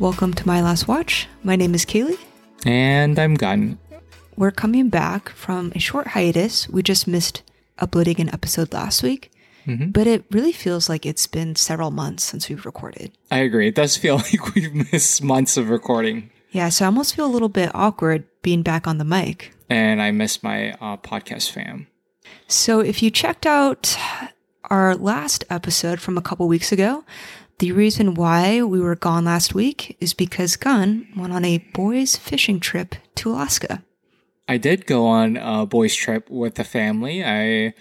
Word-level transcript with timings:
Welcome 0.00 0.34
to 0.34 0.46
My 0.46 0.60
Last 0.60 0.88
Watch. 0.88 1.28
My 1.44 1.56
name 1.56 1.74
is 1.74 1.84
Kaylee. 1.84 2.18
And 2.66 3.18
I'm 3.18 3.34
Gun. 3.34 3.78
We're 4.36 4.50
coming 4.50 4.88
back 4.88 5.28
from 5.30 5.72
a 5.74 5.78
short 5.78 6.08
hiatus. 6.08 6.68
We 6.68 6.82
just 6.82 7.06
missed 7.06 7.42
uploading 7.78 8.20
an 8.20 8.28
episode 8.34 8.72
last 8.72 9.02
week, 9.02 9.30
but 9.66 10.06
it 10.06 10.24
really 10.30 10.52
feels 10.52 10.88
like 10.88 11.06
it's 11.06 11.26
been 11.28 11.54
several 11.54 11.90
months 11.92 12.24
since 12.24 12.48
we've 12.48 12.66
recorded. 12.66 13.12
I 13.30 13.38
agree. 13.38 13.68
It 13.68 13.76
does 13.76 13.96
feel 13.96 14.16
like 14.32 14.54
we've 14.54 14.74
missed 14.92 15.22
months 15.22 15.56
of 15.56 15.70
recording. 15.70 16.30
Yeah, 16.50 16.68
so 16.70 16.84
I 16.84 16.86
almost 16.86 17.14
feel 17.14 17.26
a 17.26 17.28
little 17.28 17.48
bit 17.48 17.70
awkward 17.74 18.24
being 18.42 18.62
back 18.62 18.86
on 18.86 18.98
the 18.98 19.04
mic. 19.04 19.52
And 19.70 20.02
I 20.02 20.10
miss 20.10 20.42
my 20.42 20.72
uh, 20.72 20.96
podcast 20.96 21.50
fam. 21.50 21.86
So 22.48 22.80
if 22.80 23.02
you 23.02 23.10
checked 23.10 23.46
out 23.46 23.96
our 24.64 24.94
last 24.96 25.44
episode 25.50 26.00
from 26.00 26.16
a 26.18 26.22
couple 26.22 26.48
weeks 26.48 26.72
ago, 26.72 27.04
the 27.58 27.72
reason 27.72 28.14
why 28.14 28.62
we 28.62 28.80
were 28.80 28.96
gone 28.96 29.24
last 29.24 29.54
week 29.54 29.96
is 30.00 30.12
because 30.14 30.56
Gunn 30.56 31.08
went 31.16 31.32
on 31.32 31.44
a 31.44 31.58
boys 31.72 32.16
fishing 32.16 32.60
trip 32.60 32.94
to 33.16 33.30
Alaska. 33.30 33.82
I 34.48 34.58
did 34.58 34.86
go 34.86 35.06
on 35.06 35.36
a 35.36 35.64
boys 35.64 35.94
trip 35.94 36.28
with 36.28 36.56
the 36.56 36.64
family. 36.64 37.24
I 37.24 37.74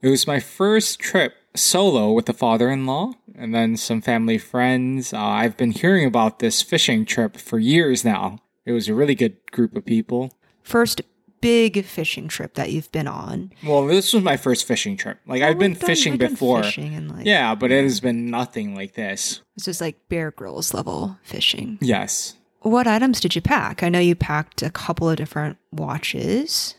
it 0.00 0.08
was 0.08 0.26
my 0.26 0.40
first 0.40 1.00
trip 1.00 1.34
solo 1.54 2.12
with 2.12 2.26
the 2.26 2.32
father-in-law 2.32 3.12
and 3.34 3.54
then 3.54 3.76
some 3.76 4.00
family 4.00 4.38
friends. 4.38 5.12
Uh, 5.12 5.18
I've 5.18 5.56
been 5.56 5.72
hearing 5.72 6.06
about 6.06 6.38
this 6.38 6.62
fishing 6.62 7.04
trip 7.04 7.36
for 7.36 7.58
years 7.58 8.04
now. 8.04 8.38
It 8.64 8.72
was 8.72 8.88
a 8.88 8.94
really 8.94 9.14
good 9.14 9.36
group 9.50 9.74
of 9.76 9.84
people. 9.84 10.32
First 10.62 11.02
big 11.40 11.84
fishing 11.84 12.28
trip 12.28 12.54
that 12.54 12.70
you've 12.72 12.90
been 12.92 13.06
on. 13.08 13.52
Well, 13.64 13.86
this 13.86 14.12
was 14.12 14.22
my 14.22 14.36
first 14.36 14.66
fishing 14.66 14.96
trip. 14.96 15.18
Like 15.26 15.42
I've 15.42 15.56
oh, 15.56 15.58
been 15.58 15.74
done- 15.74 15.86
fishing 15.86 16.16
before. 16.16 16.62
fishing 16.62 16.94
and 16.94 17.10
like 17.10 17.26
Yeah, 17.26 17.54
but 17.54 17.70
it 17.72 17.82
has 17.82 18.00
been 18.00 18.30
nothing 18.30 18.74
like 18.74 18.94
this. 18.94 19.40
this 19.56 19.68
is 19.68 19.80
like 19.80 20.08
Bear 20.08 20.30
Grylls 20.30 20.74
level 20.74 21.18
fishing. 21.22 21.78
Yes. 21.80 22.34
What 22.60 22.86
items 22.86 23.20
did 23.20 23.34
you 23.36 23.40
pack? 23.40 23.82
I 23.82 23.88
know 23.88 24.00
you 24.00 24.14
packed 24.14 24.62
a 24.62 24.70
couple 24.70 25.08
of 25.08 25.16
different 25.16 25.58
watches. 25.70 26.74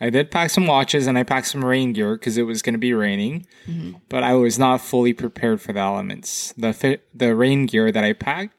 I 0.00 0.10
did 0.10 0.30
pack 0.30 0.50
some 0.50 0.66
watches 0.66 1.06
and 1.06 1.18
I 1.18 1.24
packed 1.24 1.48
some 1.48 1.64
rain 1.64 1.92
gear 1.92 2.14
because 2.14 2.38
it 2.38 2.42
was 2.44 2.62
going 2.62 2.74
to 2.74 2.78
be 2.78 2.94
raining, 2.94 3.46
mm-hmm. 3.66 3.96
but 4.08 4.22
I 4.22 4.34
was 4.34 4.58
not 4.58 4.80
fully 4.80 5.12
prepared 5.12 5.60
for 5.60 5.72
the 5.72 5.80
elements. 5.80 6.52
The 6.56 6.72
fi- 6.72 6.98
the 7.12 7.34
rain 7.34 7.66
gear 7.66 7.90
that 7.90 8.04
I 8.04 8.12
packed, 8.12 8.54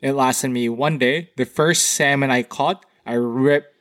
it 0.00 0.12
lasted 0.12 0.48
me 0.48 0.68
one 0.68 0.96
day. 0.96 1.30
The 1.36 1.44
first 1.44 1.82
salmon 1.88 2.30
I 2.30 2.42
caught, 2.42 2.86
I 3.04 3.14
ripped 3.14 3.74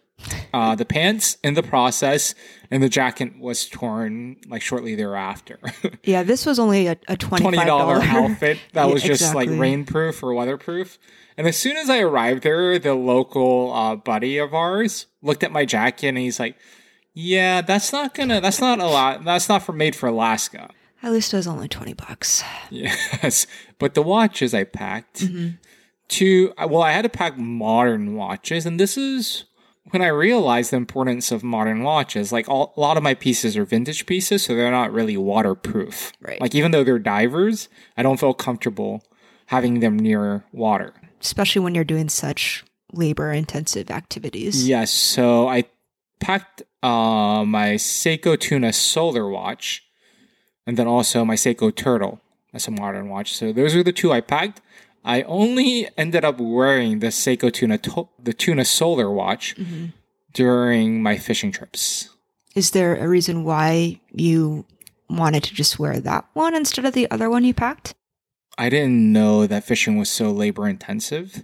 uh, 0.57 0.73
the 0.75 0.85
pants 0.85 1.37
in 1.43 1.53
the 1.53 1.61
process, 1.61 2.33
and 2.71 2.81
the 2.81 2.89
jacket 2.89 3.37
was 3.39 3.67
torn 3.69 4.37
like 4.47 4.61
shortly 4.63 4.95
thereafter. 4.95 5.59
Yeah, 6.03 6.23
this 6.23 6.45
was 6.45 6.57
only 6.57 6.87
a, 6.87 6.97
a 7.07 7.17
twenty 7.17 7.43
Twenty 7.43 7.57
dollar 7.65 7.95
outfit 8.01 8.57
that 8.73 8.87
Yeah, 8.87 8.93
was 8.93 9.03
just 9.03 9.35
like 9.35 9.49
rainproof 9.49 10.23
or 10.23 10.33
weatherproof. 10.33 10.97
And 11.37 11.45
as 11.47 11.57
soon 11.57 11.75
as 11.77 11.89
I 11.89 11.99
arrived 11.99 12.43
there, 12.43 12.79
the 12.79 12.95
local 12.95 13.73
uh, 13.73 13.95
buddy 13.97 14.37
of 14.37 14.53
ours 14.53 15.05
looked 15.21 15.43
at 15.43 15.51
my 15.51 15.65
jacket 15.65 16.07
and 16.07 16.17
he's 16.17 16.39
like, 16.39 16.55
"Yeah, 17.13 17.61
that's 17.61 17.91
not 17.91 18.13
gonna. 18.15 18.39
That's 18.41 18.61
not 18.61 18.79
a 18.79 18.85
lot. 18.87 19.23
That's 19.25 19.49
not 19.49 19.63
for 19.63 19.73
made 19.73 19.95
for 19.95 20.07
Alaska." 20.07 20.69
At 21.03 21.11
least 21.11 21.33
it 21.33 21.37
was 21.37 21.47
only 21.47 21.67
twenty 21.67 21.93
bucks. 21.93 22.43
Yes, 22.71 23.45
but 23.79 23.93
the 23.93 24.01
watches 24.01 24.53
I 24.53 24.63
packed 24.63 25.27
to 26.09 26.53
well, 26.57 26.81
I 26.81 26.91
had 26.93 27.03
to 27.03 27.09
pack 27.09 27.37
modern 27.37 28.15
watches, 28.15 28.65
and 28.65 28.79
this 28.79 28.97
is 28.97 29.43
when 29.91 30.01
I 30.01 30.07
realized 30.07 30.71
the 30.71 30.77
importance 30.77 31.31
of 31.31 31.43
modern 31.43 31.83
watches. 31.83 32.31
Like 32.31 32.49
all, 32.49 32.73
a 32.75 32.79
lot 32.79 32.97
of 32.97 33.03
my 33.03 33.13
pieces 33.13 33.55
are 33.57 33.65
vintage 33.65 34.05
pieces, 34.05 34.43
so 34.43 34.55
they're 34.55 34.71
not 34.71 34.91
really 34.91 35.17
waterproof. 35.17 36.11
Right. 36.21 36.39
Like 36.41 36.55
even 36.55 36.71
though 36.71 36.83
they're 36.83 36.99
divers, 36.99 37.69
I 37.95 38.03
don't 38.03 38.19
feel 38.19 38.33
comfortable 38.33 39.03
having 39.47 39.79
them 39.79 39.97
near 39.97 40.43
water. 40.51 40.93
Especially 41.21 41.61
when 41.61 41.73
you're 41.73 41.83
doing 41.83 42.09
such 42.09 42.63
labor 42.93 43.31
intensive 43.31 43.89
activities. 43.89 44.67
Yes, 44.67 44.91
so 44.91 45.47
I 45.47 45.65
packed 46.19 46.63
uh, 46.83 47.43
my 47.45 47.75
Seiko 47.75 48.39
Tuna 48.39 48.73
solar 48.73 49.29
watch, 49.29 49.83
and 50.65 50.77
then 50.77 50.87
also 50.87 51.25
my 51.25 51.35
Seiko 51.35 51.73
Turtle. 51.73 52.21
That's 52.51 52.67
a 52.67 52.71
modern 52.71 53.09
watch. 53.09 53.35
So 53.35 53.51
those 53.51 53.75
are 53.75 53.83
the 53.83 53.91
two 53.91 54.11
I 54.11 54.21
packed. 54.21 54.61
I 55.05 55.21
only 55.23 55.87
ended 55.97 56.25
up 56.25 56.39
wearing 56.39 56.99
the 56.99 57.07
Seiko 57.07 57.51
Tuna 57.51 57.77
to- 57.79 58.09
the 58.21 58.33
Tuna 58.33 58.65
solar 58.65 59.09
watch 59.11 59.55
during 60.33 61.01
my 61.01 61.17
fishing 61.17 61.51
trips. 61.51 62.09
Is 62.55 62.71
there 62.71 62.95
a 62.97 63.07
reason 63.07 63.43
why 63.43 64.01
you 64.11 64.65
wanted 65.09 65.43
to 65.43 65.53
just 65.53 65.79
wear 65.79 65.99
that 65.99 66.25
one 66.33 66.55
instead 66.55 66.85
of 66.85 66.93
the 66.93 67.09
other 67.11 67.29
one 67.29 67.43
you 67.45 67.53
packed? 67.53 67.93
I 68.57 68.69
didn't 68.69 69.11
know 69.13 69.45
that 69.47 69.63
fishing 69.63 69.97
was 69.97 70.09
so 70.09 70.31
labor 70.31 70.67
intensive. 70.67 71.43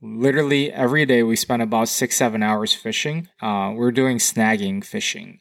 Literally 0.00 0.72
every 0.72 1.06
day 1.06 1.22
we 1.22 1.36
spent 1.36 1.62
about 1.62 1.88
six, 1.88 2.16
seven 2.16 2.42
hours 2.42 2.74
fishing. 2.74 3.28
Uh, 3.40 3.72
we're 3.74 3.92
doing 3.92 4.18
snagging 4.18 4.84
fishing, 4.84 5.38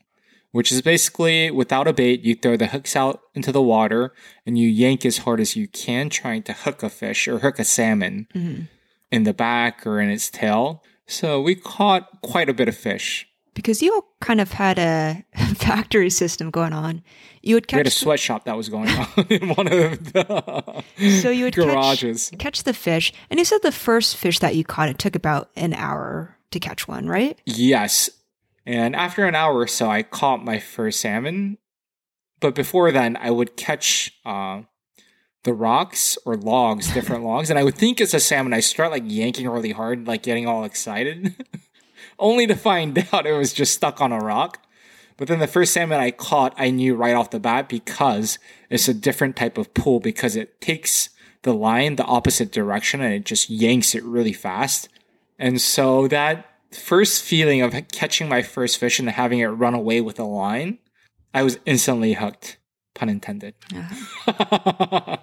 which 0.52 0.72
is 0.72 0.82
basically 0.82 1.50
without 1.50 1.88
a 1.88 1.94
bait, 1.94 2.22
you 2.22 2.36
throw 2.36 2.58
the 2.58 2.68
hooks 2.68 2.96
out 2.96 3.22
into 3.34 3.52
the 3.52 3.62
water 3.62 4.14
and 4.46 4.58
you 4.58 4.68
yank 4.68 5.06
as 5.06 5.20
hard 5.20 5.40
as 5.40 5.56
you 5.56 5.68
can, 5.68 6.10
trying 6.10 6.44
to 6.44 6.54
hook 6.54 6.84
a 6.84 6.90
fish 6.90 7.28
or 7.28 7.40
hook 7.40 7.60
a 7.60 7.64
salmon 7.64 8.28
mm-hmm. 8.34 8.64
in 9.12 9.24
the 9.24 9.34
back 9.34 9.86
or 9.88 10.00
in 10.00 10.10
its 10.10 10.30
tail. 10.30 10.84
So 11.08 11.42
we 11.42 11.56
caught 11.56 12.22
quite 12.22 12.50
a 12.50 12.54
bit 12.54 12.68
of 12.68 12.76
fish. 12.76 13.28
Because 13.54 13.82
you 13.82 13.94
all 13.94 14.08
kind 14.22 14.40
of 14.40 14.54
had 14.54 14.80
a 14.80 15.26
factory 15.56 16.10
system 16.10 16.52
going 16.52 16.72
on. 16.72 17.04
You 17.42 17.56
would 17.56 17.68
catch 17.68 17.78
We 17.78 17.80
had 17.80 17.88
a 17.88 17.92
sweatshop 17.92 18.46
that 18.46 18.56
was 18.56 18.70
going 18.70 18.90
on 18.90 19.08
in 19.30 19.50
one 19.50 19.68
of 19.68 20.14
the 20.14 20.84
so 21.20 21.30
you 21.30 21.46
would 21.46 21.56
catch- 21.56 21.66
garages. 21.66 22.32
catch 22.40 22.64
the 22.64 22.74
fish. 22.74 23.12
And 23.30 23.40
you 23.40 23.46
said 23.46 23.60
the 23.62 23.72
first 23.72 24.16
fish 24.16 24.40
that 24.40 24.56
you 24.56 24.64
caught, 24.64 24.90
it 24.90 25.00
took 25.00 25.16
about 25.16 25.50
an 25.56 25.74
hour 25.74 26.38
to 26.52 26.60
catch 26.60 26.88
one, 26.88 27.08
right? 27.08 27.40
Yes. 27.46 28.10
And 28.66 28.96
after 28.96 29.26
an 29.26 29.36
hour 29.36 29.58
or 29.58 29.68
so, 29.68 29.90
I 29.90 30.04
caught 30.04 30.44
my 30.44 30.60
first 30.60 31.02
salmon. 31.02 31.58
But 32.40 32.56
before 32.56 32.92
then, 32.92 33.18
I 33.18 33.32
would 33.32 33.56
catch 33.56 34.14
uh, 34.26 34.62
the 35.44 35.54
rocks 35.54 36.18
or 36.26 36.36
logs, 36.36 36.94
different 36.94 37.24
logs, 37.26 37.50
and 37.50 37.58
I 37.58 37.64
would 37.64 37.76
think 37.76 38.00
it's 38.00 38.14
a 38.14 38.20
salmon. 38.20 38.54
I 38.54 38.60
start 38.60 38.92
like 38.92 39.04
yanking 39.06 39.48
really 39.48 39.72
hard, 39.72 40.08
like 40.08 40.24
getting 40.24 40.48
all 40.48 40.64
excited, 40.64 41.36
only 42.20 42.48
to 42.48 42.56
find 42.56 42.98
out 43.14 43.26
it 43.26 43.38
was 43.38 43.54
just 43.54 43.74
stuck 43.74 44.02
on 44.02 44.12
a 44.12 44.20
rock. 44.20 44.66
But 45.18 45.28
then 45.28 45.40
the 45.40 45.48
first 45.48 45.74
salmon 45.74 46.00
I 46.00 46.10
caught, 46.12 46.56
I 46.58 46.72
knew 46.72 46.96
right 46.96 47.16
off 47.16 47.30
the 47.30 47.40
bat 47.40 47.70
because 47.70 48.40
it's 48.70 48.88
a 48.88 48.94
different 48.94 49.36
type 49.36 49.58
of 49.58 49.74
pull 49.76 50.00
because 50.00 50.36
it 50.36 50.60
takes 50.62 51.10
the 51.44 51.54
line 51.54 51.96
the 51.96 52.06
opposite 52.06 52.52
direction 52.52 53.02
and 53.02 53.14
it 53.14 53.26
just 53.26 53.50
yanks 53.50 53.94
it 53.94 54.04
really 54.04 54.34
fast. 54.34 54.90
And 55.38 55.62
so 55.62 56.08
that 56.08 56.51
first 56.74 57.24
feeling 57.24 57.62
of 57.62 57.74
catching 57.92 58.30
my 58.30 58.42
first 58.42 58.78
fish 58.78 59.00
and 59.00 59.10
having 59.10 59.40
it 59.40 59.48
run 59.48 59.74
away 59.74 60.02
with 60.02 60.20
a 60.20 60.24
line, 60.24 60.80
I 61.34 61.44
was 61.44 61.60
instantly 61.66 62.14
hooked. 62.14 62.58
Pun 62.94 63.10
intended. 63.10 63.56
Uh-huh. 63.74 65.18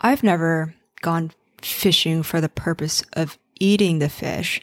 I've 0.00 0.22
never 0.22 0.74
gone 1.02 1.32
fishing 1.60 2.22
for 2.22 2.40
the 2.40 2.48
purpose 2.48 3.02
of 3.12 3.38
eating 3.58 3.98
the 3.98 4.08
fish, 4.08 4.62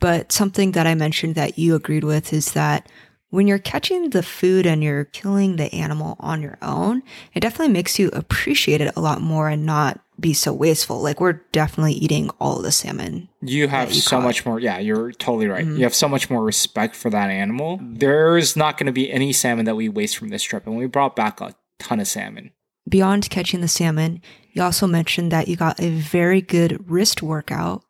but 0.00 0.32
something 0.32 0.72
that 0.72 0.86
I 0.86 0.94
mentioned 0.94 1.34
that 1.34 1.58
you 1.58 1.74
agreed 1.74 2.04
with 2.04 2.32
is 2.32 2.52
that 2.52 2.90
when 3.34 3.48
you're 3.48 3.58
catching 3.58 4.10
the 4.10 4.22
food 4.22 4.64
and 4.64 4.82
you're 4.82 5.06
killing 5.06 5.56
the 5.56 5.72
animal 5.74 6.16
on 6.20 6.40
your 6.40 6.56
own, 6.62 7.02
it 7.34 7.40
definitely 7.40 7.72
makes 7.72 7.98
you 7.98 8.08
appreciate 8.12 8.80
it 8.80 8.94
a 8.96 9.00
lot 9.00 9.20
more 9.20 9.48
and 9.48 9.66
not 9.66 10.00
be 10.18 10.32
so 10.32 10.52
wasteful. 10.52 11.02
Like 11.02 11.20
we're 11.20 11.40
definitely 11.52 11.94
eating 11.94 12.30
all 12.40 12.60
the 12.60 12.72
salmon. 12.72 13.28
You 13.40 13.68
have 13.68 13.92
you 13.92 14.00
so 14.00 14.16
caught. 14.16 14.22
much 14.22 14.46
more. 14.46 14.60
Yeah, 14.60 14.78
you're 14.78 15.12
totally 15.12 15.48
right. 15.48 15.64
Mm-hmm. 15.64 15.76
You 15.76 15.82
have 15.84 15.94
so 15.94 16.08
much 16.08 16.30
more 16.30 16.42
respect 16.42 16.96
for 16.96 17.10
that 17.10 17.30
animal. 17.30 17.78
Mm-hmm. 17.78 17.94
There's 17.94 18.56
not 18.56 18.78
going 18.78 18.86
to 18.86 18.92
be 18.92 19.10
any 19.10 19.32
salmon 19.32 19.64
that 19.66 19.76
we 19.76 19.88
waste 19.88 20.16
from 20.16 20.28
this 20.28 20.42
trip. 20.42 20.66
And 20.66 20.76
we 20.76 20.86
brought 20.86 21.16
back 21.16 21.40
a 21.40 21.54
ton 21.78 22.00
of 22.00 22.08
salmon. 22.08 22.52
Beyond 22.88 23.30
catching 23.30 23.60
the 23.60 23.68
salmon, 23.68 24.20
you 24.52 24.62
also 24.62 24.86
mentioned 24.86 25.32
that 25.32 25.48
you 25.48 25.56
got 25.56 25.80
a 25.80 25.90
very 25.90 26.40
good 26.40 26.88
wrist 26.88 27.22
workout. 27.22 27.82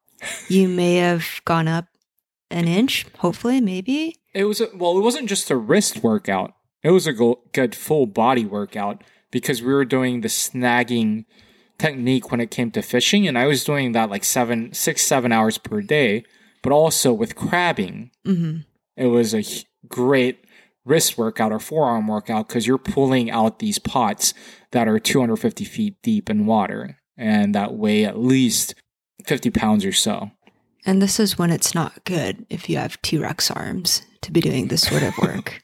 You 0.49 0.69
may 0.69 0.97
have 0.97 1.41
gone 1.44 1.69
up 1.69 1.87
an 2.50 2.69
inch, 2.69 3.06
hopefully, 3.19 3.61
maybe. 3.61 4.17
It 4.32 4.44
was 4.44 4.61
a, 4.61 4.69
well, 4.75 4.97
it 4.97 5.03
wasn't 5.03 5.29
just 5.29 5.50
a 5.50 5.56
wrist 5.56 6.03
workout. 6.03 6.55
It 6.82 6.91
was 6.91 7.06
a 7.06 7.12
go- 7.12 7.43
good 7.53 7.75
full 7.75 8.06
body 8.06 8.44
workout 8.44 9.03
because 9.31 9.62
we 9.62 9.73
were 9.73 9.85
doing 9.85 10.21
the 10.21 10.29
snagging 10.29 11.25
technique 11.79 12.31
when 12.31 12.41
it 12.41 12.50
came 12.50 12.71
to 12.73 12.82
fishing, 12.82 13.26
and 13.26 13.38
I 13.38 13.47
was 13.47 13.65
doing 13.65 13.93
that 13.93 14.11
like 14.11 14.25
seven, 14.25 14.73
six, 14.73 15.03
seven 15.03 15.32
hours 15.32 15.59
per 15.59 15.81
day, 15.81 16.25
but 16.62 16.73
also 16.73 17.12
with 17.12 17.37
crabbing. 17.37 18.11
hmm 18.25 18.59
It 18.97 19.06
was 19.06 19.35
a 19.35 19.44
great 19.88 20.44
wrist 20.85 21.17
workout 21.17 21.53
or 21.53 21.59
forearm 21.59 22.06
workout 22.06 22.49
because 22.49 22.67
you're 22.67 22.79
pulling 22.79 23.31
out 23.31 23.59
these 23.59 23.79
pots 23.79 24.35
that 24.73 24.87
are 24.87 24.99
250 24.99 25.65
feet 25.65 25.97
deep 26.03 26.29
in 26.29 26.47
water 26.47 26.99
and 27.17 27.55
that 27.55 27.75
weigh 27.75 28.05
at 28.05 28.19
least 28.19 28.75
50 29.25 29.50
pounds 29.50 29.85
or 29.85 29.93
so. 29.93 30.31
And 30.85 31.00
this 31.00 31.19
is 31.19 31.38
when 31.38 31.50
it's 31.50 31.75
not 31.75 32.05
good 32.05 32.44
if 32.50 32.69
you 32.69 32.76
have 32.76 33.00
T 33.00 33.17
Rex 33.17 33.50
arms 33.50 34.03
to 34.21 34.31
be 34.31 34.41
doing 34.41 34.69
this 34.69 34.82
sort 34.82 35.03
of 35.03 35.17
work. 35.19 35.62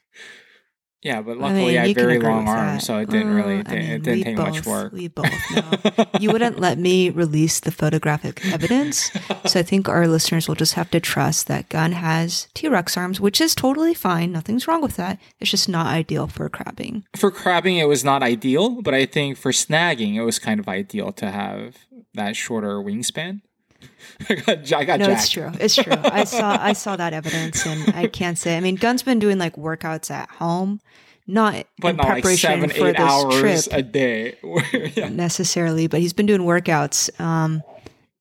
Yeah, 1.01 1.21
but 1.23 1.37
I 1.37 1.41
luckily 1.41 1.65
mean, 1.65 1.77
I, 1.77 1.87
had 1.87 1.95
very 1.95 2.19
long 2.19 2.47
arms, 2.47 2.85
so 2.85 2.99
it 2.99 3.09
didn't 3.09 3.33
really 3.33 3.59
it, 3.59 3.69
I 3.69 3.75
mean, 3.75 3.89
it 3.89 4.03
didn't 4.03 4.23
take 4.23 4.35
both, 4.35 4.47
much 4.53 4.65
work. 4.67 4.93
We 4.93 5.07
both 5.07 5.31
know. 5.51 6.05
you 6.19 6.31
wouldn't 6.31 6.59
let 6.59 6.77
me 6.77 7.09
release 7.09 7.59
the 7.59 7.71
photographic 7.71 8.45
evidence, 8.45 9.09
so 9.47 9.59
I 9.59 9.63
think 9.63 9.89
our 9.89 10.07
listeners 10.07 10.47
will 10.47 10.55
just 10.55 10.75
have 10.75 10.91
to 10.91 10.99
trust 10.99 11.47
that 11.47 11.69
Gun 11.69 11.93
has 11.93 12.47
T 12.53 12.67
Rex 12.67 12.95
arms, 12.97 13.19
which 13.19 13.41
is 13.41 13.55
totally 13.55 13.95
fine. 13.95 14.31
Nothing's 14.31 14.67
wrong 14.67 14.81
with 14.81 14.95
that. 14.97 15.19
It's 15.39 15.49
just 15.49 15.67
not 15.67 15.87
ideal 15.87 16.27
for 16.27 16.47
crabbing. 16.49 17.03
for 17.15 17.31
crabbing, 17.31 17.77
it 17.77 17.87
was 17.87 18.03
not 18.03 18.21
ideal, 18.21 18.81
but 18.81 18.93
I 18.93 19.07
think 19.07 19.37
for 19.37 19.51
snagging, 19.51 20.15
it 20.15 20.23
was 20.23 20.37
kind 20.37 20.59
of 20.59 20.67
ideal 20.67 21.11
to 21.13 21.31
have 21.31 21.77
that 22.13 22.35
shorter 22.35 22.75
wingspan. 22.75 23.41
I 24.29 24.35
got, 24.35 24.73
I 24.73 24.83
got 24.85 24.99
No, 24.99 25.05
jacked. 25.07 25.19
it's 25.21 25.29
true. 25.29 25.51
It's 25.59 25.75
true. 25.75 25.93
I 25.97 26.23
saw 26.25 26.57
I 26.61 26.73
saw 26.73 26.95
that 26.95 27.13
evidence, 27.13 27.65
and 27.65 27.95
I 27.95 28.07
can't 28.07 28.37
say. 28.37 28.57
I 28.57 28.59
mean, 28.59 28.75
Gun's 28.75 29.03
been 29.03 29.19
doing 29.19 29.37
like 29.37 29.55
workouts 29.55 30.11
at 30.11 30.29
home, 30.29 30.79
not 31.27 31.65
But 31.79 31.89
in 31.89 31.95
not 31.97 32.03
like 32.05 32.13
preparation 32.23 32.61
seven, 32.61 32.69
for 32.69 32.91
this 32.91 32.99
hours 32.99 33.67
trip 33.67 33.79
a 33.79 33.81
day. 33.81 34.37
yeah. 34.95 35.09
necessarily, 35.09 35.87
but 35.87 35.99
he's 35.99 36.13
been 36.13 36.25
doing 36.27 36.41
workouts. 36.41 37.19
Um, 37.19 37.63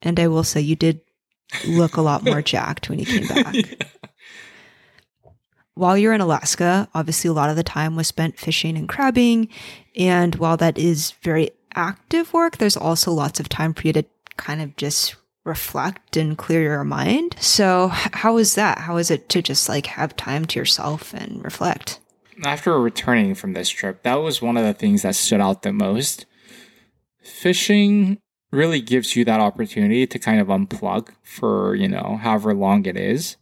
and 0.02 0.18
I 0.18 0.28
will 0.28 0.44
say, 0.44 0.60
you 0.60 0.76
did 0.76 1.00
look 1.66 1.96
a 1.96 2.00
lot 2.02 2.24
more 2.24 2.40
jacked 2.42 2.88
when 2.88 2.98
you 2.98 3.04
came 3.06 3.26
back. 3.26 3.54
While 5.74 5.96
you're 5.96 6.12
in 6.12 6.20
Alaska, 6.20 6.88
obviously 6.94 7.28
a 7.28 7.32
lot 7.32 7.48
of 7.50 7.56
the 7.56 7.62
time 7.62 7.96
was 7.96 8.06
spent 8.08 8.38
fishing 8.38 8.76
and 8.76 8.88
crabbing. 8.88 9.48
And 9.96 10.34
while 10.36 10.56
that 10.58 10.76
is 10.76 11.12
very 11.22 11.50
active 11.74 12.32
work, 12.32 12.58
there's 12.58 12.76
also 12.76 13.12
lots 13.12 13.40
of 13.40 13.48
time 13.48 13.72
for 13.72 13.86
you 13.86 13.92
to 13.94 14.04
kind 14.36 14.60
of 14.60 14.76
just 14.76 15.14
reflect 15.44 16.16
and 16.16 16.36
clear 16.36 16.62
your 16.62 16.84
mind. 16.84 17.36
So, 17.40 17.88
how 17.88 18.36
is 18.36 18.54
that? 18.54 18.78
How 18.78 18.96
is 18.96 19.10
it 19.10 19.28
to 19.30 19.42
just 19.42 19.68
like 19.68 19.86
have 19.86 20.16
time 20.16 20.44
to 20.46 20.58
yourself 20.58 21.14
and 21.14 21.42
reflect? 21.42 22.00
After 22.44 22.78
returning 22.78 23.34
from 23.34 23.52
this 23.52 23.68
trip, 23.68 24.02
that 24.02 24.16
was 24.16 24.40
one 24.40 24.56
of 24.56 24.64
the 24.64 24.74
things 24.74 25.02
that 25.02 25.14
stood 25.14 25.40
out 25.40 25.62
the 25.62 25.72
most. 25.72 26.26
Fishing 27.22 28.18
really 28.50 28.80
gives 28.80 29.14
you 29.14 29.24
that 29.24 29.40
opportunity 29.40 30.06
to 30.06 30.18
kind 30.18 30.40
of 30.40 30.48
unplug 30.48 31.10
for, 31.22 31.74
you 31.74 31.88
know, 31.88 32.18
however 32.20 32.54
long 32.54 32.86
it 32.86 32.96
is. 32.96 33.36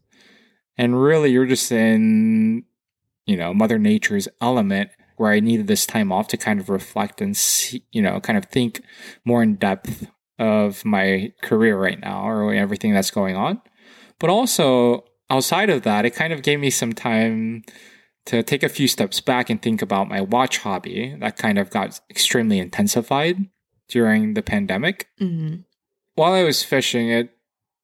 And 0.77 1.00
really, 1.00 1.31
you're 1.31 1.47
just 1.47 1.71
in, 1.73 2.65
you 3.27 3.37
know, 3.37 3.55
Mother 3.55 3.79
Nature's 3.79 4.29
element 4.41 4.91
where 5.17 5.33
I 5.33 5.41
needed 5.41 5.67
this 5.67 5.87
time 5.87 6.12
off 6.12 6.29
to 6.29 6.37
kind 6.37 6.61
of 6.61 6.69
reflect 6.69 7.21
and 7.21 7.37
see, 7.37 7.85
you 7.91 8.00
know, 8.00 8.21
kind 8.21 8.39
of 8.39 8.47
think 8.47 8.83
more 9.25 9.43
in 9.43 9.56
depth 9.56 10.06
of 10.38 10.85
my 10.85 11.32
career 11.43 11.76
right 11.79 12.00
now 12.00 12.29
or 12.29 12.55
everything 12.55 12.93
that's 12.93 13.11
going 13.11 13.37
on. 13.37 13.61
But 14.19 14.31
also, 14.31 15.05
outside 15.31 15.70
of 15.70 15.82
that, 15.82 16.05
it 16.05 16.11
kind 16.11 16.32
of 16.32 16.43
gave 16.43 16.61
me 16.61 16.70
some 16.70 16.93
time 16.93 17.64
to 18.26 18.43
take 18.43 18.62
a 18.62 18.69
few 18.69 18.88
steps 18.88 19.20
back 19.20 19.49
and 19.49 19.61
think 19.61 19.81
about 19.81 20.08
my 20.08 20.20
watch 20.20 20.58
hobby 20.58 21.17
that 21.19 21.38
kind 21.38 21.58
of 21.58 21.70
got 21.70 22.00
extremely 22.11 22.58
intensified 22.58 23.49
during 23.88 24.35
the 24.35 24.43
pandemic. 24.43 25.08
Mm-hmm. 25.20 25.62
While 26.14 26.32
I 26.32 26.43
was 26.43 26.62
fishing, 26.62 27.08
it 27.08 27.31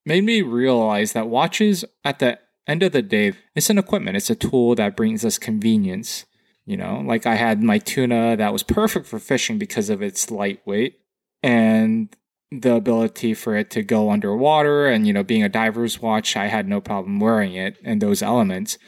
made 0.04 0.24
me 0.24 0.42
realize 0.42 1.12
that 1.12 1.28
watches 1.28 1.84
at 2.04 2.18
the 2.18 2.38
end 2.66 2.82
of 2.82 2.92
the 2.92 3.02
day, 3.02 3.32
it's 3.54 3.70
an 3.70 3.78
equipment, 3.78 4.16
it's 4.16 4.30
a 4.30 4.34
tool 4.34 4.74
that 4.74 4.96
brings 4.96 5.24
us 5.24 5.38
convenience. 5.38 6.26
You 6.66 6.78
know, 6.78 7.02
like 7.04 7.26
I 7.26 7.34
had 7.34 7.62
my 7.62 7.78
tuna 7.78 8.36
that 8.36 8.52
was 8.52 8.62
perfect 8.62 9.06
for 9.06 9.18
fishing 9.18 9.58
because 9.58 9.90
of 9.90 10.00
its 10.00 10.30
lightweight 10.30 10.98
and 11.42 12.14
the 12.50 12.75
ability 12.75 13.35
for 13.35 13.56
it 13.56 13.70
to 13.70 13.82
go 13.82 14.11
underwater 14.11 14.87
and 14.87 15.06
you 15.06 15.12
know 15.12 15.23
being 15.23 15.43
a 15.43 15.49
diver's 15.49 16.00
watch 16.00 16.37
i 16.37 16.46
had 16.46 16.69
no 16.69 16.81
problem 16.81 17.20
wearing 17.20 17.55
it 17.55 17.79
and 17.85 18.00
those 18.00 18.23
elements. 18.23 18.79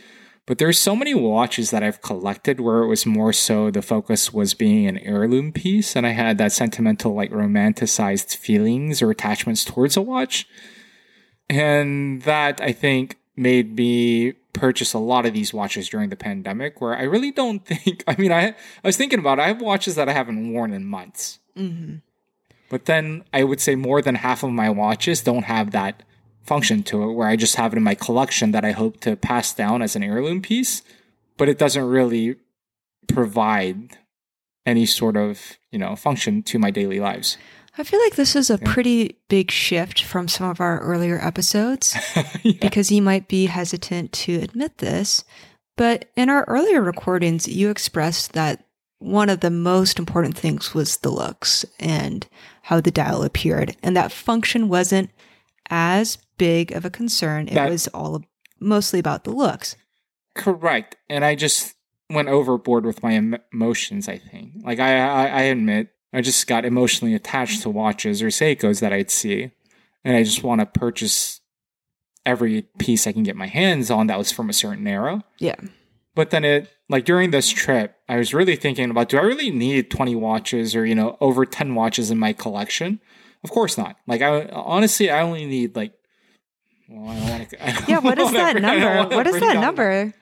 But 0.44 0.58
there's 0.58 0.78
so 0.78 0.94
many 0.94 1.12
watches 1.12 1.72
that 1.72 1.82
i've 1.82 2.02
collected 2.02 2.60
where 2.60 2.82
it 2.82 2.86
was 2.86 3.04
more 3.04 3.32
so 3.32 3.70
the 3.70 3.82
focus 3.82 4.32
was 4.32 4.54
being 4.54 4.86
an 4.86 4.98
heirloom 4.98 5.50
piece 5.52 5.96
and 5.96 6.06
i 6.06 6.10
had 6.10 6.38
that 6.38 6.52
sentimental 6.52 7.14
like 7.14 7.32
romanticized 7.32 8.36
feelings 8.36 9.02
or 9.02 9.10
attachments 9.10 9.64
towards 9.64 9.96
a 9.96 10.02
watch. 10.02 10.46
And 11.50 12.22
that 12.22 12.60
i 12.60 12.70
think 12.70 13.18
made 13.36 13.76
me 13.76 14.32
purchase 14.52 14.94
a 14.94 14.98
lot 14.98 15.26
of 15.26 15.34
these 15.34 15.52
watches 15.52 15.88
during 15.88 16.08
the 16.10 16.16
pandemic 16.16 16.80
where 16.80 16.96
i 16.96 17.02
really 17.02 17.30
don't 17.32 17.66
think 17.66 18.04
i 18.06 18.14
mean 18.16 18.32
i, 18.32 18.48
I 18.48 18.54
was 18.84 18.96
thinking 18.96 19.18
about 19.18 19.38
it, 19.38 19.42
i 19.42 19.48
have 19.48 19.60
watches 19.60 19.96
that 19.96 20.08
i 20.08 20.12
haven't 20.12 20.52
worn 20.52 20.72
in 20.72 20.84
months. 20.84 21.40
Mm-hmm. 21.56 21.96
But 22.68 22.86
then 22.86 23.24
I 23.32 23.44
would 23.44 23.60
say 23.60 23.74
more 23.74 24.02
than 24.02 24.16
half 24.16 24.42
of 24.42 24.50
my 24.50 24.70
watches 24.70 25.20
don't 25.22 25.44
have 25.44 25.70
that 25.72 26.02
function 26.42 26.82
to 26.84 27.02
it, 27.04 27.12
where 27.14 27.28
I 27.28 27.36
just 27.36 27.56
have 27.56 27.72
it 27.72 27.76
in 27.76 27.82
my 27.82 27.94
collection 27.94 28.52
that 28.52 28.64
I 28.64 28.72
hope 28.72 29.00
to 29.00 29.16
pass 29.16 29.52
down 29.52 29.82
as 29.82 29.96
an 29.96 30.02
heirloom 30.02 30.42
piece, 30.42 30.82
but 31.36 31.48
it 31.48 31.58
doesn't 31.58 31.84
really 31.84 32.36
provide 33.08 33.96
any 34.64 34.86
sort 34.86 35.16
of, 35.16 35.58
you 35.70 35.78
know, 35.78 35.94
function 35.96 36.42
to 36.42 36.58
my 36.58 36.70
daily 36.70 37.00
lives. 37.00 37.36
I 37.78 37.82
feel 37.84 38.00
like 38.00 38.16
this 38.16 38.34
is 38.34 38.48
a 38.50 38.58
Yeah. 38.60 38.72
pretty 38.72 39.18
big 39.28 39.50
shift 39.50 40.02
from 40.02 40.28
some 40.28 40.48
of 40.50 40.60
our 40.60 40.80
earlier 40.80 41.18
episodes. 41.24 41.96
Yeah. 42.42 42.52
because 42.60 42.90
you 42.92 43.02
might 43.02 43.28
be 43.28 43.46
hesitant 43.46 44.12
to 44.12 44.36
admit 44.40 44.78
this, 44.78 45.24
but 45.76 46.06
in 46.16 46.28
our 46.30 46.44
earlier 46.48 46.80
recordings, 46.80 47.46
you 47.48 47.70
expressed 47.70 48.32
that 48.34 48.64
one 48.98 49.28
of 49.28 49.40
the 49.40 49.50
most 49.50 49.98
important 49.98 50.36
things 50.36 50.74
was 50.74 50.98
the 50.98 51.10
looks 51.10 51.64
and 51.78 52.26
how 52.62 52.80
the 52.80 52.90
dial 52.90 53.22
appeared, 53.22 53.76
and 53.82 53.96
that 53.96 54.12
function 54.12 54.68
wasn't 54.68 55.10
as 55.70 56.18
big 56.38 56.72
of 56.72 56.84
a 56.84 56.90
concern. 56.90 57.48
It 57.48 57.54
That- 57.54 57.70
was 57.70 57.88
all 57.88 58.24
mostly 58.60 58.98
about 58.98 59.24
the 59.24 59.30
looks. 59.32 59.76
Correct. 60.34 60.96
And 61.08 61.24
I 61.24 61.34
just 61.34 61.74
went 62.10 62.28
overboard 62.28 62.84
with 62.84 63.02
my 63.02 63.14
em- 63.14 63.38
emotions, 63.52 64.08
I 64.08 64.18
think. 64.18 64.52
Like, 64.62 64.78
I, 64.78 64.98
I, 64.98 65.26
I 65.26 65.42
admit, 65.42 65.88
I 66.12 66.20
just 66.20 66.46
got 66.46 66.64
emotionally 66.64 67.14
attached 67.14 67.62
to 67.62 67.70
watches 67.70 68.22
or 68.22 68.28
Seikos 68.28 68.80
that 68.80 68.92
I'd 68.92 69.10
see. 69.10 69.50
And 70.04 70.16
I 70.16 70.22
just 70.22 70.42
want 70.42 70.60
to 70.60 70.66
purchase 70.66 71.40
every 72.24 72.62
piece 72.78 73.06
I 73.06 73.12
can 73.12 73.22
get 73.22 73.34
my 73.36 73.46
hands 73.46 73.90
on 73.90 74.06
that 74.06 74.18
was 74.18 74.30
from 74.32 74.48
a 74.48 74.52
certain 74.54 74.86
era. 74.86 75.24
Yeah. 75.38 75.56
But 76.16 76.30
then 76.30 76.44
it, 76.44 76.72
like 76.88 77.04
during 77.04 77.30
this 77.30 77.48
trip, 77.50 77.94
I 78.08 78.16
was 78.16 78.34
really 78.34 78.56
thinking 78.56 78.90
about 78.90 79.10
do 79.10 79.18
I 79.18 79.22
really 79.22 79.50
need 79.50 79.90
20 79.90 80.16
watches 80.16 80.74
or, 80.74 80.84
you 80.84 80.94
know, 80.94 81.16
over 81.20 81.44
10 81.46 81.74
watches 81.76 82.10
in 82.10 82.18
my 82.18 82.32
collection? 82.32 83.00
Of 83.44 83.50
course 83.50 83.76
not. 83.78 83.96
Like, 84.08 84.22
I 84.22 84.48
honestly, 84.48 85.10
I 85.10 85.22
only 85.22 85.44
need 85.46 85.76
like, 85.76 85.92
well, 86.88 87.10
I 87.10 87.14
don't 87.14 87.28
want 87.28 87.50
to. 87.50 87.84
Yeah. 87.86 87.98
What 87.98 88.18
is 88.24 88.32
that 88.32 88.60
number? 88.60 89.14
What 89.16 89.26
is 89.26 89.40
that 89.40 89.56
number? 89.60 90.14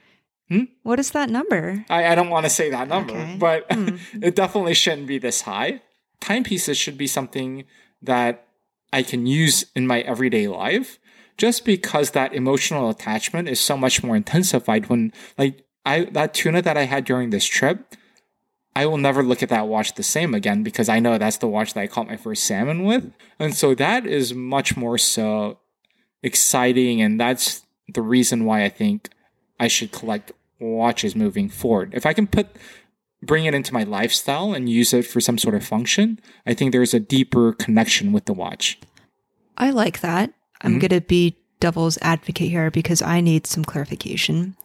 Hmm? 0.50 0.64
What 0.82 0.99
is 1.00 1.11
that 1.12 1.31
number? 1.31 1.87
I, 1.88 2.08
I 2.08 2.14
don't 2.14 2.29
want 2.29 2.44
to 2.44 2.50
say 2.50 2.69
that 2.70 2.88
number, 2.88 3.14
Okay. 3.14 3.37
but 3.38 3.67
Hmm. 3.73 3.96
it 4.20 4.35
definitely 4.37 4.75
shouldn't 4.75 5.06
be 5.06 5.19
this 5.19 5.43
high. 5.43 5.81
Timepieces 6.20 6.76
should 6.76 6.99
be 6.99 7.06
something 7.06 7.65
that 8.03 8.46
I 8.93 9.03
can 9.03 9.27
use 9.27 9.65
in 9.74 9.86
my 9.86 10.01
everyday 10.01 10.48
life 10.48 10.98
just 11.39 11.65
because 11.65 12.10
that 12.10 12.34
emotional 12.34 12.91
attachment 12.91 13.48
is 13.48 13.60
so 13.60 13.77
much 13.77 14.03
more 14.03 14.17
intensified 14.17 14.89
when 14.89 15.13
like 15.39 15.65
I 15.84 16.05
that 16.05 16.34
tuna 16.34 16.62
that 16.62 16.76
I 16.76 16.84
had 16.84 17.05
during 17.05 17.31
this 17.31 17.44
trip, 17.44 17.94
I 18.76 18.86
will 18.86 18.96
never 18.98 19.22
look 19.22 19.43
at 19.43 19.48
that 19.50 19.69
watch 19.69 19.94
the 19.94 20.03
same 20.03 20.34
again 20.34 20.62
because 20.62 20.88
I 20.88 20.98
know 20.98 21.19
that's 21.19 21.36
the 21.38 21.46
watch 21.48 21.74
that 21.74 21.81
I 21.81 21.86
caught 21.86 22.08
my 22.08 22.17
first 22.17 22.44
salmon 22.44 22.84
with. 22.84 23.12
And 23.38 23.55
so 23.55 23.74
that 23.74 24.06
is 24.06 24.34
much 24.34 24.76
more 24.76 24.98
so 24.98 25.58
exciting 26.22 27.03
and 27.03 27.20
that's 27.20 27.62
the 27.93 28.03
reason 28.03 28.44
why 28.44 28.64
I 28.64 28.69
think 28.70 29.10
I 29.60 29.69
should 29.69 29.93
collect 29.93 30.32
watches 30.58 31.14
moving 31.14 31.48
forward. 31.48 31.93
If 31.94 32.06
I 32.06 32.12
can 32.14 32.26
put 32.26 32.48
bring 33.22 33.44
it 33.46 33.55
into 33.55 33.72
my 33.72 33.84
lifestyle 33.84 34.53
and 34.53 34.69
use 34.69 34.93
it 34.93 35.06
for 35.06 35.20
some 35.20 35.38
sort 35.38 35.55
of 35.55 35.64
function, 35.64 36.19
I 36.46 36.53
think 36.55 36.72
there's 36.72 36.93
a 36.94 37.00
deeper 37.00 37.53
connection 37.53 38.12
with 38.12 38.24
the 38.26 38.32
watch. 38.34 38.79
I 39.56 39.70
like 39.70 40.00
that. 40.00 40.32
I'm 40.60 40.76
Mhm. 40.76 40.81
going 40.81 41.00
to 41.00 41.00
be 41.00 41.36
devil's 41.60 41.98
advocate 42.03 42.50
here 42.50 42.70
because 42.70 43.00
I 43.00 43.20
need 43.20 43.46
some 43.46 43.64
clarification. 43.64 44.56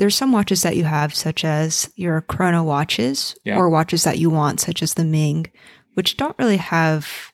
There's 0.00 0.16
some 0.16 0.32
watches 0.32 0.62
that 0.62 0.76
you 0.76 0.84
have, 0.84 1.14
such 1.14 1.44
as 1.44 1.92
your 1.94 2.22
chrono 2.22 2.64
watches, 2.64 3.36
Yeah. 3.44 3.56
or 3.58 3.68
watches 3.68 4.02
that 4.04 4.18
you 4.18 4.30
want, 4.30 4.58
such 4.58 4.82
as 4.82 4.94
the 4.94 5.04
Ming, 5.04 5.46
which 5.92 6.16
don't 6.16 6.34
really 6.38 6.56
have 6.56 7.32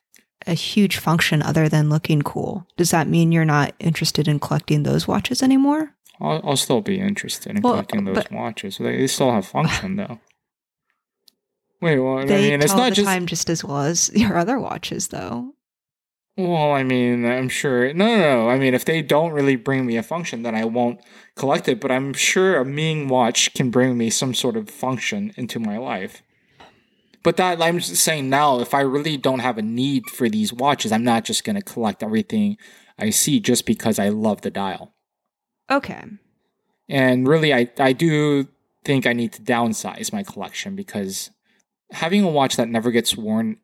a 0.49 0.52
huge 0.54 0.96
function 0.96 1.42
other 1.42 1.68
than 1.68 1.88
looking 1.88 2.23
cool. 2.23 2.66
Does 2.76 2.90
that 2.90 3.06
mean 3.08 3.30
you're 3.30 3.44
not 3.44 3.73
interested 3.78 4.26
in 4.26 4.40
collecting 4.40 4.82
those 4.82 5.06
watches 5.06 5.42
anymore? 5.44 5.92
I'll, 6.20 6.40
I'll 6.44 6.56
still 6.56 6.80
be 6.80 6.99
interested 6.99 7.54
in 7.56 7.62
Well, 7.62 7.75
collecting 7.75 8.04
those 8.04 8.16
but- 8.16 8.32
watches. 8.32 8.78
They, 8.78 8.96
they 8.96 9.06
still 9.06 9.30
have 9.30 9.46
function 9.46 9.94
though. 9.96 10.18
Wait, 11.82 11.99
well, 12.00 12.18
I 12.18 12.25
They 12.25 12.50
mean, 12.50 12.62
it's 12.62 12.73
not 12.75 12.88
the 12.90 12.94
just. 12.96 13.06
time 13.06 13.26
just 13.26 13.49
as 13.50 13.62
well 13.62 13.82
as 13.82 14.11
your 14.14 14.38
other 14.38 14.58
watches, 14.58 15.08
though. 15.08 15.52
Well, 16.36 16.72
I 16.72 16.82
mean, 16.82 17.24
I'm 17.24 17.48
sure. 17.48 17.92
No, 17.94 18.06
no, 18.06 18.18
no. 18.18 18.48
I 18.50 18.58
mean, 18.58 18.74
if 18.74 18.84
they 18.84 19.00
don't 19.00 19.32
really 19.32 19.56
bring 19.56 19.86
me 19.86 19.96
a 19.96 20.02
function, 20.02 20.42
then 20.42 20.54
I 20.54 20.64
won't 20.64 21.00
collect 21.34 21.66
it. 21.66 21.80
But 21.80 21.90
I'm 21.90 22.12
sure 22.12 22.58
a 22.58 22.64
Ming 22.64 23.08
watch 23.08 23.54
can 23.54 23.70
bring 23.70 23.96
me 23.96 24.10
some 24.10 24.34
sort 24.34 24.56
of 24.56 24.68
function 24.68 25.32
into 25.36 25.58
my 25.58 25.78
life. 25.78 26.22
But 27.22 27.38
that 27.38 27.60
I'm 27.62 27.78
just 27.78 27.96
saying 27.96 28.28
now, 28.28 28.60
if 28.60 28.74
I 28.74 28.82
really 28.82 29.16
don't 29.16 29.40
have 29.40 29.56
a 29.56 29.62
need 29.62 30.10
for 30.10 30.28
these 30.28 30.52
watches, 30.52 30.92
I'm 30.92 31.04
not 31.04 31.24
just 31.24 31.42
going 31.42 31.56
to 31.56 31.62
collect 31.62 32.02
everything 32.02 32.58
I 32.98 33.10
see 33.10 33.40
just 33.40 33.66
because 33.66 33.98
I 33.98 34.10
love 34.10 34.42
the 34.42 34.50
dial. 34.50 34.92
Okay. 35.70 36.04
And 36.88 37.26
really, 37.26 37.52
I, 37.52 37.70
I 37.78 37.94
do 37.94 38.46
think 38.84 39.06
I 39.06 39.12
need 39.12 39.32
to 39.32 39.42
downsize 39.42 40.12
my 40.12 40.22
collection 40.22 40.76
because 40.76 41.30
having 41.90 42.22
a 42.22 42.28
watch 42.28 42.56
that 42.56 42.68
never 42.68 42.90
gets 42.90 43.16
worn 43.16 43.56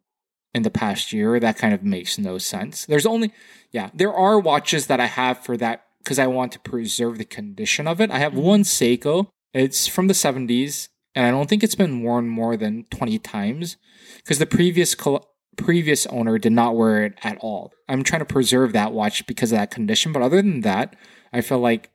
in 0.54 0.62
the 0.62 0.70
past 0.70 1.12
year, 1.12 1.40
that 1.40 1.56
kind 1.58 1.72
of 1.74 1.82
makes 1.82 2.18
no 2.18 2.38
sense. 2.38 2.84
There's 2.86 3.06
only, 3.06 3.32
yeah, 3.70 3.90
there 3.94 4.12
are 4.12 4.38
watches 4.38 4.86
that 4.86 5.00
I 5.00 5.06
have 5.06 5.38
for 5.44 5.56
that 5.56 5.84
because 6.02 6.18
I 6.18 6.26
want 6.26 6.52
to 6.52 6.58
preserve 6.60 7.18
the 7.18 7.24
condition 7.24 7.86
of 7.86 8.00
it. 8.00 8.10
I 8.10 8.18
have 8.18 8.34
one 8.34 8.62
Seiko. 8.62 9.28
It's 9.54 9.86
from 9.86 10.08
the 10.08 10.14
70s, 10.14 10.88
and 11.14 11.26
I 11.26 11.30
don't 11.30 11.48
think 11.48 11.62
it's 11.62 11.74
been 11.74 12.02
worn 12.02 12.28
more 12.28 12.56
than 12.56 12.84
20 12.90 13.18
times 13.18 13.76
because 14.16 14.38
the 14.38 14.46
previous 14.46 14.94
col- 14.94 15.28
previous 15.56 16.06
owner 16.06 16.38
did 16.38 16.52
not 16.52 16.74
wear 16.76 17.04
it 17.04 17.14
at 17.22 17.36
all. 17.40 17.72
I'm 17.88 18.02
trying 18.02 18.20
to 18.20 18.24
preserve 18.24 18.72
that 18.72 18.92
watch 18.92 19.26
because 19.26 19.52
of 19.52 19.58
that 19.58 19.70
condition, 19.70 20.12
but 20.12 20.22
other 20.22 20.36
than 20.40 20.62
that, 20.62 20.96
I 21.32 21.42
feel 21.42 21.58
like 21.58 21.90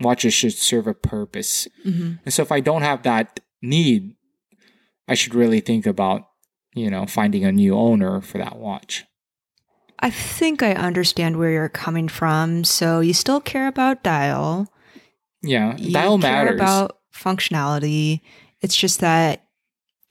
watches 0.00 0.32
should 0.34 0.54
serve 0.54 0.86
a 0.86 0.94
purpose. 0.94 1.68
Mhm. 1.86 2.18
And 2.24 2.32
so 2.34 2.42
if 2.42 2.50
I 2.50 2.60
don't 2.60 2.82
have 2.82 3.02
that 3.02 3.40
need, 3.62 4.14
I 5.06 5.14
should 5.14 5.34
really 5.34 5.60
think 5.60 5.86
about, 5.86 6.22
you 6.74 6.90
know, 6.90 7.06
finding 7.06 7.44
a 7.44 7.52
new 7.52 7.74
owner 7.74 8.20
for 8.20 8.38
that 8.38 8.56
watch. 8.56 9.04
I 10.00 10.10
think 10.10 10.62
I 10.62 10.72
understand 10.74 11.38
where 11.38 11.50
you're 11.50 11.68
coming 11.68 12.08
from. 12.08 12.64
So 12.64 13.00
you 13.00 13.14
still 13.14 13.40
care 13.40 13.68
about 13.68 14.02
dial. 14.02 14.68
Yeah, 15.42 15.76
You 15.76 15.92
dial 15.92 16.18
care 16.18 16.44
matters. 16.44 16.60
about 16.60 16.98
functionality. 17.14 18.20
It's 18.60 18.76
just 18.76 19.00
that 19.00 19.44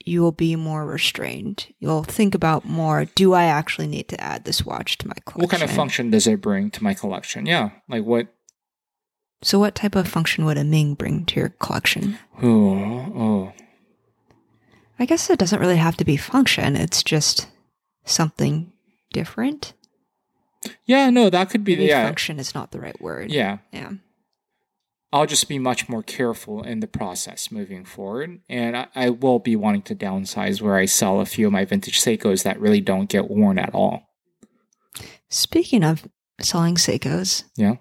you 0.04 0.20
will 0.22 0.32
be 0.32 0.54
more 0.56 0.84
restrained. 0.86 1.66
You'll 1.78 2.02
think 2.04 2.34
about 2.34 2.64
more. 2.64 3.04
Do 3.14 3.32
I 3.34 3.44
actually 3.44 3.86
need 3.86 4.08
to 4.08 4.20
add 4.20 4.44
this 4.44 4.64
watch 4.64 4.98
to 4.98 5.08
my 5.08 5.14
collection? 5.26 5.40
what 5.42 5.50
kind 5.50 5.62
of 5.62 5.70
function 5.70 6.10
does 6.10 6.26
it 6.26 6.40
bring 6.40 6.70
to 6.72 6.82
my 6.84 6.94
collection? 6.94 7.46
Yeah, 7.46 7.70
like 7.88 8.04
what? 8.04 8.28
So, 9.42 9.58
what 9.58 9.74
type 9.74 9.94
of 9.94 10.08
function 10.08 10.44
would 10.46 10.56
a 10.56 10.64
Ming 10.64 10.94
bring 10.94 11.24
to 11.26 11.40
your 11.40 11.48
collection? 11.50 12.18
Oh, 12.42 13.12
oh, 13.14 13.52
I 14.98 15.06
guess 15.06 15.28
it 15.30 15.38
doesn't 15.38 15.60
really 15.60 15.76
have 15.76 15.96
to 15.98 16.04
be 16.04 16.16
function. 16.16 16.76
It's 16.76 17.02
just 17.02 17.48
something 18.04 18.72
different. 19.12 19.72
yeah. 20.86 21.10
No, 21.10 21.30
that 21.30 21.50
could 21.50 21.64
be. 21.64 21.74
Maybe 21.76 21.88
Yeah, 21.88 22.04
function 22.06 22.38
is 22.38 22.54
not 22.54 22.70
the 22.70 22.80
right 22.80 23.00
word. 23.00 23.30
yeah. 23.32 23.58
Yeah. 23.72 23.90
I'll 25.12 25.26
just 25.26 25.48
be 25.48 25.60
much 25.60 25.88
more 25.88 26.02
careful 26.02 26.64
in 26.64 26.80
the 26.80 26.88
process 26.88 27.52
moving 27.52 27.84
forward. 27.84 28.40
And 28.48 28.76
I, 28.76 28.86
I 28.96 29.10
will 29.10 29.38
be 29.38 29.54
wanting 29.54 29.82
to 29.82 29.94
downsize 29.94 30.60
where 30.60 30.74
I 30.74 30.86
sell 30.86 31.20
a 31.20 31.26
few 31.26 31.46
of 31.46 31.52
my 31.52 31.64
vintage 31.64 32.00
Seikos 32.00 32.42
that 32.42 32.58
really 32.58 32.80
don't 32.80 33.08
get 33.08 33.30
worn 33.30 33.56
at 33.58 33.72
all. 33.72 34.08
Speaking 35.28 35.84
of 35.84 36.08
selling 36.40 36.74
Seikos, 36.74 37.44
Yeah. 37.56 37.76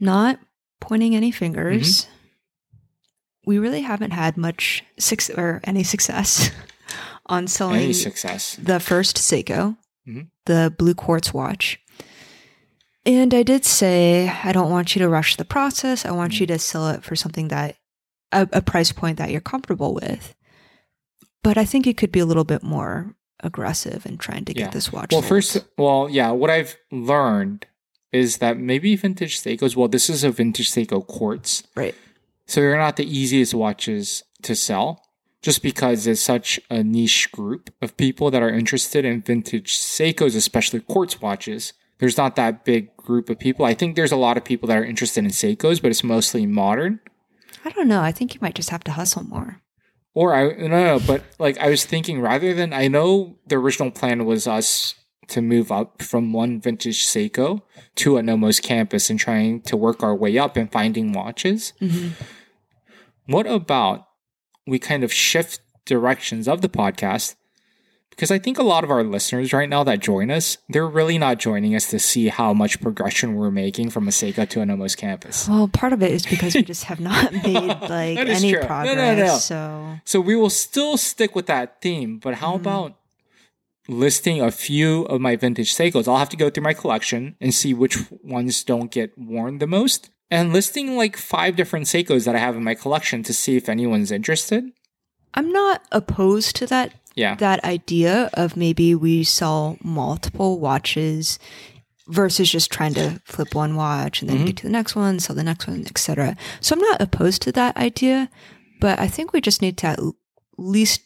not 0.00 0.40
pointing 0.80 1.14
any 1.14 1.30
fingers, 1.30 2.06
Mm-hmm. 2.06 2.12
We 3.44 3.58
really 3.58 3.82
haven't 3.82 4.12
had 4.12 4.36
much 4.36 4.84
success 4.98 5.36
or 5.36 5.60
any 5.64 5.82
success 5.82 6.50
on 7.26 7.46
selling 7.46 7.82
Any 7.82 7.92
success. 7.92 8.56
the 8.62 8.80
first 8.80 9.16
Seiko, 9.16 9.76
Mhm. 10.08 10.28
the 10.46 10.74
blue 10.78 10.94
quartz 10.94 11.32
watch. 11.34 11.78
And 13.04 13.34
I 13.34 13.42
did 13.42 13.64
say, 13.64 14.28
I 14.44 14.52
don't 14.52 14.70
want 14.70 14.94
you 14.94 15.00
to 15.00 15.08
rush 15.08 15.36
the 15.36 15.44
process. 15.44 16.04
I 16.04 16.12
want 16.12 16.38
you 16.38 16.46
to 16.46 16.58
sell 16.58 16.88
it 16.90 17.02
for 17.02 17.16
something 17.16 17.48
that, 17.48 17.76
a, 18.30 18.48
a 18.52 18.62
price 18.62 18.92
point 18.92 19.18
that 19.18 19.30
you're 19.30 19.40
comfortable 19.40 19.92
with. 19.94 20.34
But 21.42 21.58
I 21.58 21.64
think 21.64 21.86
it 21.86 21.96
could 21.96 22.12
be 22.12 22.20
a 22.20 22.26
little 22.26 22.44
bit 22.44 22.62
more 22.62 23.16
aggressive 23.40 24.06
in 24.06 24.18
trying 24.18 24.44
to 24.44 24.54
get 24.54 24.60
Yeah. 24.66 24.70
this 24.70 24.92
watch. 24.92 25.10
Well, 25.10 25.20
sold. 25.22 25.28
first, 25.28 25.58
well, 25.76 26.08
yeah, 26.08 26.30
what 26.30 26.48
I've 26.50 26.76
learned 26.92 27.66
is 28.12 28.38
that 28.38 28.56
maybe 28.58 28.94
vintage 28.94 29.40
Seikos, 29.40 29.74
well, 29.74 29.88
this 29.88 30.08
is 30.08 30.22
a 30.22 30.30
vintage 30.30 30.70
Seiko 30.70 31.04
quartz. 31.04 31.64
right. 31.74 31.94
So 32.46 32.60
they're 32.60 32.76
not 32.76 32.96
the 32.96 33.18
easiest 33.18 33.54
watches 33.54 34.22
to 34.42 34.54
sell 34.54 35.02
just 35.42 35.62
because 35.62 36.06
it's 36.06 36.20
such 36.20 36.60
a 36.70 36.82
niche 36.82 37.30
group 37.32 37.70
of 37.82 37.96
people 37.96 38.30
that 38.30 38.42
are 38.42 38.50
interested 38.50 39.04
in 39.04 39.22
vintage 39.22 39.76
Seikos, 39.76 40.36
especially 40.36 40.80
quartz 40.80 41.20
watches. 41.20 41.72
There's 41.98 42.16
not 42.16 42.36
that 42.36 42.64
big 42.64 42.96
group 42.96 43.28
of 43.28 43.38
people. 43.38 43.64
I 43.64 43.74
think 43.74 43.96
there's 43.96 44.12
a 44.12 44.16
lot 44.16 44.36
of 44.36 44.44
people 44.44 44.68
that 44.68 44.78
are 44.78 44.84
interested 44.84 45.24
in 45.24 45.30
Seikos, 45.30 45.82
but 45.82 45.90
it's 45.90 46.04
mostly 46.04 46.46
modern. 46.46 47.00
I 47.64 47.70
don't 47.70 47.88
know. 47.88 48.00
I 48.00 48.12
think 48.12 48.34
you 48.34 48.40
might 48.42 48.54
just 48.54 48.70
have 48.70 48.84
to 48.84 48.92
hustle 48.92 49.24
more. 49.24 49.60
Or 50.14 50.34
I 50.34 50.52
no, 50.52 50.68
no, 50.68 51.00
but 51.06 51.22
like 51.38 51.58
I 51.58 51.70
was 51.70 51.84
thinking 51.84 52.20
rather 52.20 52.52
than 52.54 52.72
I 52.72 52.88
know 52.88 53.38
the 53.46 53.56
original 53.56 53.90
plan 53.90 54.26
was 54.26 54.46
us 54.46 54.94
to 55.28 55.40
move 55.40 55.70
up 55.70 56.02
from 56.02 56.32
one 56.32 56.60
vintage 56.60 57.04
Seiko 57.06 57.62
to 57.96 58.16
a 58.16 58.22
Nomos 58.22 58.60
campus 58.60 59.10
and 59.10 59.18
trying 59.18 59.60
to 59.62 59.76
work 59.76 60.02
our 60.02 60.14
way 60.14 60.38
up 60.38 60.56
and 60.56 60.70
finding 60.70 61.12
watches. 61.12 61.72
Mm-hmm. 61.80 62.10
What 63.26 63.46
about 63.46 64.06
we 64.66 64.78
kind 64.78 65.04
of 65.04 65.12
shift 65.12 65.60
directions 65.84 66.48
of 66.48 66.60
the 66.60 66.68
podcast? 66.68 67.36
Because 68.10 68.30
I 68.30 68.38
think 68.38 68.58
a 68.58 68.62
lot 68.62 68.84
of 68.84 68.90
our 68.90 69.02
listeners 69.02 69.54
right 69.54 69.68
now 69.68 69.84
that 69.84 70.00
join 70.00 70.30
us, 70.30 70.58
they're 70.68 70.86
really 70.86 71.16
not 71.16 71.38
joining 71.38 71.74
us 71.74 71.88
to 71.88 71.98
see 71.98 72.28
how 72.28 72.52
much 72.52 72.78
progression 72.78 73.36
we're 73.36 73.50
making 73.50 73.88
from 73.88 74.06
a 74.06 74.10
Seiko 74.10 74.46
to 74.50 74.60
a 74.60 74.66
Nomos 74.66 74.94
campus. 74.94 75.48
Well, 75.48 75.66
part 75.68 75.94
of 75.94 76.02
it 76.02 76.10
is 76.10 76.26
because 76.26 76.54
we 76.54 76.62
just 76.74 76.84
have 76.84 77.00
not 77.00 77.32
made 77.44 77.54
like 77.54 78.18
any 78.18 78.52
true. 78.52 78.60
No, 78.60 78.66
no, 78.66 78.66
progress. 78.66 79.18
no. 79.18 79.38
So 79.38 79.98
So 80.04 80.20
we 80.20 80.36
will 80.36 80.50
still 80.50 80.98
stick 80.98 81.34
with 81.34 81.46
that 81.46 81.80
theme, 81.80 82.18
but 82.18 82.34
how 82.34 82.52
mm-hmm. 82.52 82.60
about 82.60 82.96
listing 83.88 84.40
a 84.40 84.50
few 84.50 85.02
of 85.04 85.20
my 85.20 85.36
vintage 85.36 85.74
Seikos? 85.74 86.06
I'll 86.08 86.16
have 86.18 86.28
to 86.30 86.36
go 86.36 86.50
through 86.50 86.62
my 86.64 86.74
collection 86.74 87.36
and 87.40 87.54
see 87.54 87.74
which 87.74 87.98
ones 88.22 88.62
don't 88.64 88.90
get 88.90 89.16
worn 89.18 89.58
the 89.58 89.66
most. 89.66 90.10
And 90.30 90.52
listing 90.52 90.96
like 90.96 91.16
five 91.16 91.56
different 91.56 91.86
Seikos 91.86 92.24
that 92.24 92.34
I 92.34 92.38
have 92.38 92.56
in 92.56 92.64
my 92.64 92.74
collection 92.74 93.22
to 93.24 93.34
see 93.34 93.56
if 93.56 93.68
anyone's 93.68 94.10
interested. 94.10 94.64
I'm 95.34 95.50
not 95.52 95.82
opposed 95.92 96.56
to 96.56 96.66
that 96.66 96.92
Yeah. 97.14 97.34
that 97.36 97.62
idea 97.64 98.30
of 98.34 98.56
maybe 98.56 98.94
we 98.94 99.22
sell 99.24 99.76
multiple 99.82 100.58
watches 100.58 101.38
versus 102.08 102.50
just 102.50 102.70
trying 102.72 102.94
to 102.94 103.20
flip 103.26 103.54
one 103.54 103.76
watch 103.76 104.22
and 104.22 104.30
then 104.30 104.38
Mhm. 104.40 104.46
get 104.46 104.56
to 104.58 104.62
the 104.64 104.72
next 104.72 104.96
one, 104.96 105.20
sell 105.20 105.36
the 105.36 105.42
next 105.44 105.66
one, 105.68 105.84
etc. 105.86 106.36
So 106.60 106.74
I'm 106.74 106.80
not 106.80 107.00
opposed 107.02 107.42
to 107.42 107.52
that 107.52 107.76
idea, 107.76 108.30
but 108.80 108.98
I 108.98 109.06
think 109.08 109.32
we 109.32 109.40
just 109.42 109.60
need 109.62 109.76
to 109.78 109.86
at 109.88 110.00
least 110.56 111.02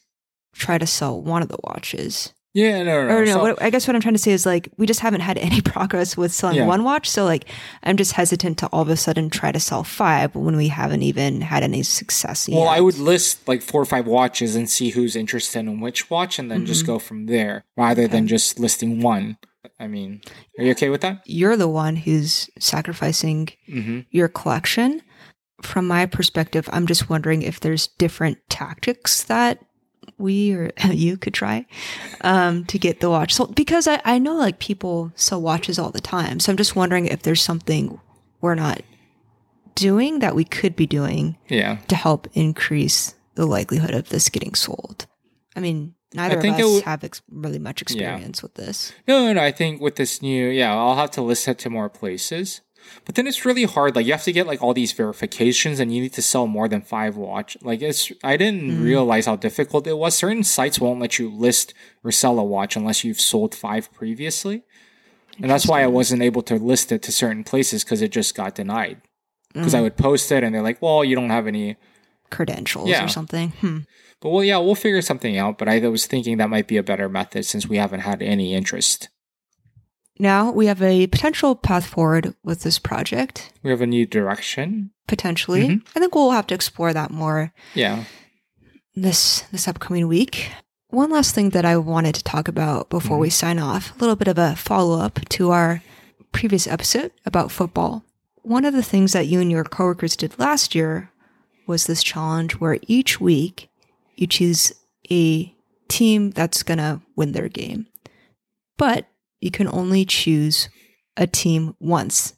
try 0.54 0.78
to 0.78 0.86
sell 0.86 1.20
one 1.20 1.42
of 1.42 1.48
the 1.48 1.58
watches. 1.64 2.32
Yeah, 2.56 2.82
no, 2.84 3.02
no, 3.02 3.08
no. 3.08 3.16
or 3.16 3.24
no, 3.26 3.32
So- 3.32 3.42
what, 3.42 3.62
I 3.62 3.68
guess 3.70 3.86
what 3.86 3.94
I'm 3.94 4.00
trying 4.00 4.14
to 4.14 4.18
say 4.18 4.32
is 4.32 4.46
like 4.46 4.68
we 4.78 4.86
just 4.86 5.00
haven't 5.00 5.20
had 5.20 5.36
any 5.48 5.60
progress 5.60 6.16
with 6.16 6.32
selling 6.32 6.56
Yeah. 6.56 6.66
one 6.66 6.84
watch. 6.84 7.08
So 7.10 7.24
like 7.24 7.44
I'm 7.82 7.96
just 7.98 8.12
hesitant 8.12 8.56
to 8.58 8.66
all 8.68 8.80
of 8.82 8.88
a 8.88 8.96
sudden 8.96 9.28
try 9.30 9.52
to 9.52 9.60
sell 9.60 9.84
five 9.84 10.34
when 10.34 10.56
we 10.56 10.68
haven't 10.68 11.02
even 11.02 11.42
had 11.42 11.62
any 11.62 11.82
success 11.82 12.48
yet. 12.48 12.56
well, 12.58 12.68
I 12.68 12.80
would 12.80 12.98
list 12.98 13.46
like 13.46 13.60
four 13.62 13.82
or 13.82 13.84
five 13.84 14.06
watches 14.06 14.56
and 14.56 14.70
see 14.70 14.88
who's 14.90 15.14
interested 15.16 15.58
in 15.60 15.80
which 15.80 16.08
watch 16.10 16.38
and 16.38 16.50
then 16.50 16.64
just 16.64 16.84
Mm-hmm. 16.84 16.92
go 16.92 16.98
from 16.98 17.26
there 17.26 17.64
rather 17.76 18.08
than 18.08 18.26
just 18.26 18.58
listing 18.58 19.00
one. 19.02 19.36
I 19.78 19.86
mean, 19.88 20.22
are 20.58 20.64
you 20.64 20.70
okay 20.70 20.88
with 20.88 21.02
that? 21.02 21.20
You're 21.26 21.56
the 21.58 21.68
one 21.68 21.96
who's 21.96 22.48
sacrificing 22.58 23.48
Mm-hmm. 23.68 24.00
your 24.10 24.28
collection. 24.28 25.02
From 25.62 25.86
my 25.88 26.06
perspective, 26.06 26.68
I'm 26.72 26.86
just 26.86 27.08
wondering 27.10 27.42
if 27.42 27.60
there's 27.60 27.86
different 27.98 28.38
tactics 28.48 29.22
that 29.24 29.58
we 30.18 30.52
or 30.52 30.70
you 30.90 31.16
could 31.16 31.34
try 31.34 31.66
um, 32.22 32.64
to 32.66 32.78
get 32.78 33.00
the 33.00 33.10
watch 33.10 33.34
sold. 33.34 33.54
Because 33.54 33.86
I, 33.88 34.00
I 34.04 34.18
know 34.18 34.34
like 34.36 34.58
people 34.58 35.12
sell 35.14 35.40
watches 35.40 35.78
all 35.78 35.90
the 35.90 36.00
time. 36.00 36.40
So 36.40 36.50
I'm 36.52 36.56
just 36.56 36.76
wondering 36.76 37.06
if 37.06 37.22
there's 37.22 37.42
something 37.42 38.00
we're 38.40 38.54
not 38.54 38.82
doing 39.74 40.20
that 40.20 40.34
we 40.34 40.44
could 40.44 40.74
be 40.76 40.86
doing 40.86 41.36
Yeah. 41.48 41.78
to 41.88 41.96
help 41.96 42.28
increase 42.34 43.14
the 43.34 43.46
likelihood 43.46 43.90
of 43.94 44.08
this 44.08 44.28
getting 44.30 44.54
sold. 44.54 45.06
I 45.54 45.60
mean, 45.60 45.94
neither 46.14 46.40
think 46.40 46.58
of 46.58 46.64
us 46.64 46.72
would- 46.72 46.84
have 46.84 47.04
ex- 47.04 47.22
really 47.30 47.58
much 47.58 47.82
experience 47.82 48.42
with 48.42 48.54
this. 48.54 48.92
No, 49.06 49.26
no, 49.26 49.32
no. 49.34 49.42
I 49.42 49.52
think 49.52 49.80
with 49.80 49.96
this 49.96 50.22
new, 50.22 50.48
yeah, 50.48 50.74
I'll 50.74 50.96
have 50.96 51.10
to 51.12 51.22
list 51.22 51.46
it 51.48 51.58
to 51.60 51.70
more 51.70 51.90
places. 51.90 52.62
But 53.04 53.14
then 53.14 53.26
it's 53.26 53.44
really 53.44 53.64
hard. 53.64 53.94
Like 53.96 54.06
you 54.06 54.12
have 54.12 54.24
to 54.24 54.32
get 54.32 54.46
like 54.46 54.62
all 54.62 54.74
these 54.74 54.92
verifications, 54.92 55.80
and 55.80 55.94
you 55.94 56.00
need 56.02 56.12
to 56.14 56.22
sell 56.22 56.46
more 56.46 56.68
than 56.68 56.82
five 56.82 57.16
watch. 57.16 57.56
Like 57.62 57.82
it's, 57.82 58.10
I 58.24 58.36
didn't 58.36 58.82
realize 58.82 59.26
how 59.26 59.36
difficult 59.36 59.86
it 59.86 59.96
was. 59.98 60.16
Certain 60.16 60.42
sites 60.44 60.80
won't 60.80 61.00
let 61.00 61.18
you 61.18 61.30
list 61.30 61.74
or 62.04 62.10
sell 62.12 62.38
a 62.38 62.44
watch 62.44 62.76
unless 62.76 63.04
you've 63.04 63.20
sold 63.20 63.54
five 63.54 63.92
previously, 63.92 64.64
and 65.40 65.50
that's 65.50 65.66
why 65.66 65.82
I 65.82 65.86
wasn't 65.86 66.22
able 66.22 66.42
to 66.42 66.56
list 66.56 66.92
it 66.92 67.02
to 67.02 67.12
certain 67.12 67.44
places 67.44 67.84
because 67.84 68.02
it 68.02 68.12
just 68.12 68.34
got 68.34 68.54
denied. 68.54 69.02
Because 69.52 69.74
I 69.74 69.80
would 69.80 69.96
post 69.96 70.30
it, 70.32 70.44
and 70.44 70.54
they're 70.54 70.62
like, 70.62 70.82
"Well, 70.82 71.04
you 71.04 71.14
don't 71.16 71.30
have 71.30 71.46
any." 71.46 71.76
Credentials 72.28 72.88
Yeah. 72.88 73.04
or 73.04 73.08
something. 73.08 73.50
Hmm. 73.60 73.78
But 74.20 74.30
well, 74.30 74.42
yeah, 74.42 74.58
we'll 74.58 74.74
figure 74.74 75.00
something 75.00 75.38
out. 75.38 75.58
But 75.58 75.68
I 75.68 75.78
was 75.86 76.06
thinking 76.06 76.38
that 76.38 76.50
might 76.50 76.66
be 76.66 76.76
a 76.76 76.82
better 76.82 77.08
method 77.08 77.44
since 77.46 77.68
we 77.68 77.76
haven't 77.76 78.00
had 78.00 78.20
any 78.20 78.52
interest. 78.52 79.08
Now 80.18 80.50
we 80.50 80.66
have 80.66 80.80
a 80.82 81.06
potential 81.08 81.54
path 81.54 81.86
forward 81.86 82.34
with 82.42 82.62
this 82.62 82.78
project. 82.78 83.52
We 83.62 83.70
have 83.70 83.80
a 83.82 83.86
new 83.86 84.06
direction. 84.06 84.90
Potentially, 85.06 85.68
Mhm. 85.68 85.86
I 85.94 86.00
think 86.00 86.14
we'll 86.14 86.30
have 86.32 86.46
to 86.48 86.54
explore 86.54 86.92
that 86.92 87.10
more 87.10 87.52
Yeah. 87.74 88.04
this 88.94 89.44
this 89.52 89.68
upcoming 89.68 90.08
week. 90.08 90.50
One 90.88 91.10
last 91.10 91.34
thing 91.34 91.50
that 91.50 91.64
I 91.64 91.76
wanted 91.76 92.14
to 92.14 92.24
talk 92.24 92.48
about 92.48 92.88
before 92.88 93.18
we 93.18 93.28
sign 93.30 93.58
off, 93.58 93.92
a 93.94 93.98
little 94.00 94.16
bit 94.16 94.28
of 94.28 94.38
a 94.38 94.56
follow 94.56 94.98
up 95.00 95.20
to 95.30 95.50
our 95.50 95.82
previous 96.32 96.66
episode 96.66 97.12
about 97.24 97.50
football. 97.52 98.04
One 98.42 98.64
of 98.64 98.72
the 98.74 98.82
things 98.82 99.12
that 99.12 99.26
you 99.26 99.40
and 99.40 99.50
your 99.50 99.64
coworkers 99.64 100.16
did 100.16 100.38
last 100.38 100.74
year 100.74 101.10
was 101.66 101.86
this 101.86 102.02
challenge 102.02 102.54
where 102.54 102.78
each 102.86 103.20
week 103.20 103.68
you 104.14 104.26
choose 104.26 104.72
a 105.10 105.52
team 105.88 106.30
that's 106.30 106.62
going 106.62 106.78
to 106.78 107.00
win 107.16 107.32
their 107.32 107.48
game. 107.48 107.86
But 108.76 109.06
you 109.40 109.50
can 109.50 109.68
only 109.68 110.04
choose 110.04 110.68
a 111.16 111.26
team 111.26 111.74
once. 111.80 112.32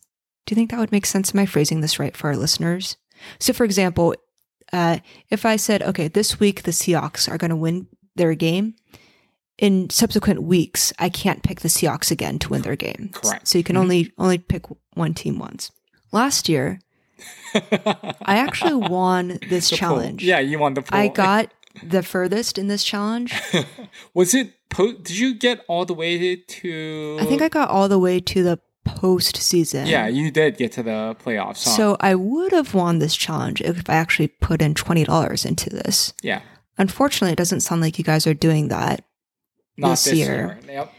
Do 0.46 0.52
you 0.52 0.56
think 0.56 0.70
that 0.70 0.78
would 0.80 0.92
make 0.92 1.06
sense? 1.06 1.34
Am 1.34 1.40
I 1.40 1.46
phrasing 1.46 1.80
this 1.80 1.98
right 1.98 2.16
for 2.16 2.28
our 2.28 2.36
listeners? 2.36 2.96
So, 3.38 3.52
for 3.52 3.64
example, 3.64 4.14
uh, 4.72 4.98
if 5.30 5.44
I 5.44 5.56
said, 5.56 5.82
okay, 5.82 6.08
this 6.08 6.38
week 6.40 6.62
the 6.62 6.70
Seahawks 6.70 7.30
are 7.30 7.38
going 7.38 7.50
to 7.50 7.56
win 7.56 7.86
their 8.16 8.34
game, 8.34 8.74
in 9.58 9.90
subsequent 9.90 10.42
weeks, 10.42 10.92
I 11.00 11.08
can't 11.08 11.42
pick 11.42 11.60
the 11.60 11.68
Seahawks 11.68 12.10
again 12.12 12.38
to 12.40 12.48
win 12.50 12.62
their 12.62 12.76
game. 12.76 13.10
Correct. 13.12 13.48
So 13.48 13.58
you 13.58 13.64
can 13.64 13.74
Mhm. 13.74 13.80
only 13.80 14.12
only 14.16 14.38
pick 14.38 14.66
one 14.94 15.14
team 15.14 15.38
once. 15.40 15.72
Last 16.12 16.48
year, 16.48 16.78
I 17.54 18.36
actually 18.36 18.74
won 18.88 19.38
this 19.48 19.68
The 19.70 19.76
challenge. 19.76 20.22
Yeah, 20.24 20.38
you 20.38 20.58
won 20.60 20.74
the 20.74 20.82
poll. 20.82 20.98
I 20.98 21.08
got 21.08 21.52
the 21.82 22.02
furthest 22.04 22.56
in 22.58 22.68
this 22.68 22.84
challenge. 22.84 23.34
Was 24.14 24.32
it? 24.34 24.52
Po- 24.70 24.92
did 24.92 25.16
you 25.18 25.34
get 25.34 25.64
all 25.68 25.84
the 25.84 25.94
way 25.94 26.36
to? 26.36 27.16
I 27.20 27.24
think 27.24 27.42
I 27.42 27.48
got 27.48 27.68
all 27.70 27.88
the 27.88 27.98
way 27.98 28.20
to 28.20 28.42
the 28.42 28.58
postseason. 28.86 29.86
Yeah, 29.86 30.06
you 30.06 30.30
did 30.30 30.56
get 30.56 30.72
to 30.72 30.82
the 30.82 31.16
playoffs. 31.22 31.64
Huh? 31.64 31.70
So 31.70 31.96
I 32.00 32.14
would 32.14 32.52
have 32.52 32.74
won 32.74 32.98
this 32.98 33.16
challenge 33.16 33.60
if 33.60 33.88
I 33.88 33.94
actually 33.94 34.28
put 34.28 34.60
in 34.62 34.74
twenty 34.74 35.04
dollars 35.04 35.44
into 35.44 35.70
this. 35.70 36.12
yeah, 36.22 36.42
Unfortunately, 36.76 37.32
it 37.32 37.36
doesn't 37.38 37.60
sound 37.60 37.80
like 37.80 37.98
you 37.98 38.04
guys 38.04 38.26
are 38.26 38.34
doing 38.34 38.68
that. 38.68 39.04
not 39.76 39.90
This 39.90 40.04
this, 40.04 40.14
year. 40.14 40.60
year. 40.66 40.74
Yep. 40.74 40.92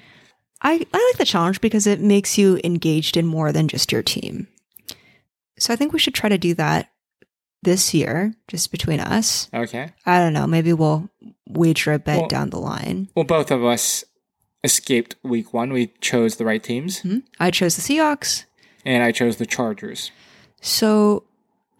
I, 0.61 0.85
I 0.93 1.09
like 1.11 1.17
the 1.17 1.25
challenge 1.25 1.61
because 1.61 1.87
it 1.87 2.01
makes 2.01 2.37
you 2.37 2.59
engaged 2.65 3.15
in 3.15 3.25
more 3.25 3.53
than 3.53 3.69
just 3.69 3.91
your 3.93 4.03
team. 4.03 4.47
So 5.57 5.71
I 5.71 5.77
think 5.77 5.93
we 5.93 5.99
should 5.99 6.13
try 6.13 6.27
to 6.27 6.37
do 6.37 6.53
that 6.55 6.91
this 7.63 7.93
year, 7.93 8.33
just 8.47 8.71
between 8.71 8.99
us. 8.99 9.49
Okay. 9.53 9.91
I 10.05 10.19
don't 10.19 10.33
know. 10.33 10.47
Maybe 10.47 10.71
we'll 10.73 11.09
wager 11.47 11.93
a 11.93 11.99
bet 11.99 12.19
Well- 12.19 12.27
down 12.27 12.49
the 12.51 12.59
line. 12.59 13.09
Well, 13.15 13.25
both 13.25 13.51
of 13.51 13.63
us 13.63 14.03
escaped 14.63 15.15
week 15.23 15.53
one. 15.53 15.71
We 15.73 15.87
chose 16.01 16.35
the 16.37 16.45
right 16.45 16.61
teams, 16.63 16.99
Hmm? 16.99 17.19
I 17.39 17.51
chose 17.51 17.75
the 17.75 17.81
Seahawks. 17.81 18.45
and 18.85 19.03
I 19.03 19.11
chose 19.11 19.37
the 19.37 19.45
Chargers. 19.45 20.11
So, 20.61 21.23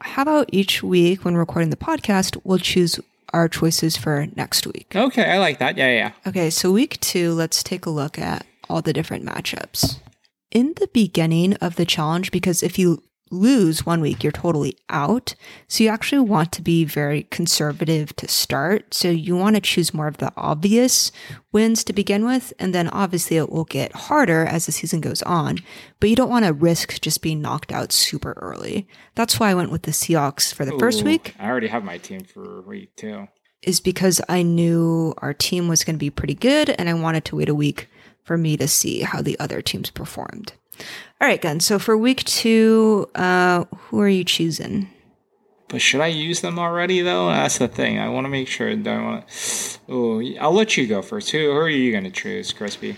how 0.01 0.21
about 0.21 0.50
each 0.51 0.81
week 0.83 1.25
when 1.25 1.36
recording 1.36 1.69
the 1.69 1.75
podcast, 1.77 2.39
we'll 2.43 2.57
choose 2.57 3.00
our 3.33 3.48
choices 3.50 3.98
for 3.98 4.27
next 4.36 4.65
week? 4.67 4.93
Okay, 4.95 5.25
I 5.29 5.38
like 5.39 5.59
that. 5.59 5.77
Yeah, 5.77 5.91
yeah. 5.91 6.12
Okay, 6.27 6.50
so 6.50 6.71
week 6.71 7.00
two, 7.00 7.33
let's 7.33 7.62
take 7.63 7.86
a 7.86 7.89
look 7.89 8.17
at 8.17 8.45
all 8.69 8.81
the 8.81 8.93
different 8.93 9.25
matchups. 9.25 10.00
In 10.51 10.74
the 10.77 10.88
beginning 10.93 11.53
of 11.55 11.75
the 11.75 11.86
challenge, 11.86 12.31
because 12.31 12.63
if 12.63 12.79
you 12.79 13.03
lose 13.31 13.86
one 13.86 14.01
week, 14.01 14.24
you're 14.24 14.31
totally 14.31 14.77
out. 14.89 15.36
So 15.67 15.83
you 15.83 15.89
actually 15.89 16.21
want 16.21 16.51
to 16.53 16.62
be 16.62 16.83
very 16.86 17.24
conservative 17.24 18.15
to 18.17 18.27
start. 18.27 18.93
So 18.93 19.09
you 19.09 19.36
want 19.36 19.55
to 19.55 19.62
choose 19.62 19.93
more 19.93 20.07
of 20.07 20.17
the 20.17 20.31
obvious 20.36 21.12
wins 21.51 21.83
to 21.86 21.93
begin 21.93 22.25
with. 22.25 22.53
And 22.59 22.74
then 22.74 22.88
obviously 22.89 23.38
it 23.38 23.51
will 23.51 23.65
get 23.65 23.93
harder 23.93 24.45
as 24.45 24.65
the 24.65 24.71
season 24.71 25.01
goes 25.01 25.21
on, 25.24 25.57
but 26.00 26.09
you 26.09 26.15
don't 26.15 26.29
want 26.29 26.45
to 26.45 26.53
risk 26.53 27.01
just 27.01 27.21
being 27.21 27.41
knocked 27.41 27.71
out 27.71 27.91
super 27.91 28.33
early. 28.41 28.88
That's 29.15 29.39
why 29.39 29.50
I 29.50 29.55
went 29.55 29.71
with 29.71 29.83
the 29.83 29.91
Seahawks 29.91 30.53
for 30.53 30.65
the 30.65 30.77
first 30.79 31.03
week 31.03 31.36
I 31.39 31.48
already 31.48 31.67
have 31.67 31.83
my 31.83 31.98
team 31.98 32.21
for 32.21 32.62
week 32.62 32.95
two. 32.95 33.27
is 33.62 33.79
because 33.79 34.21
I 34.29 34.41
knew 34.41 35.13
our 35.17 35.33
team 35.33 35.67
was 35.67 35.83
going 35.83 35.95
to 35.95 36.00
be 36.00 36.09
pretty 36.09 36.36
good 36.36 36.69
and 36.71 36.89
I 36.89 36.93
wanted 36.93 37.25
to 37.25 37.36
wait 37.36 37.50
a 37.50 37.55
week 37.55 37.88
for 38.24 38.38
me 38.38 38.55
to 38.57 38.67
see 38.67 39.01
how 39.01 39.21
the 39.21 39.39
other 39.39 39.62
teams 39.62 39.89
performed. 39.89 40.53
All 41.21 41.27
right, 41.27 41.41
Gun. 41.41 41.59
So 41.59 41.79
for 41.79 41.97
week 41.97 42.23
two, 42.23 43.09
uh, 43.15 43.65
who 43.75 43.99
are 43.99 44.07
you 44.07 44.23
choosing? 44.23 44.89
But 45.67 45.81
should 45.81 46.01
I 46.01 46.07
use 46.07 46.41
them 46.41 46.57
already 46.57 47.01
though? 47.01 47.27
That's 47.27 47.57
the 47.57 47.67
thing. 47.67 47.99
I 47.99 48.09
want 48.09 48.25
to 48.25 48.29
make 48.29 48.47
sure. 48.47 48.73
Do 48.75 48.89
I 48.89 49.01
want 49.01 49.27
to? 49.27 49.79
Oh, 49.89 50.21
I'll 50.39 50.53
let 50.53 50.77
you 50.77 50.88
go 50.88 51.01
first. 51.01 51.29
Who, 51.31 51.38
who 51.39 51.51
are 51.57 51.69
you 51.69 51.91
going 51.91 52.05
to 52.05 52.09
choose, 52.11 52.51
Crispy? 52.53 52.95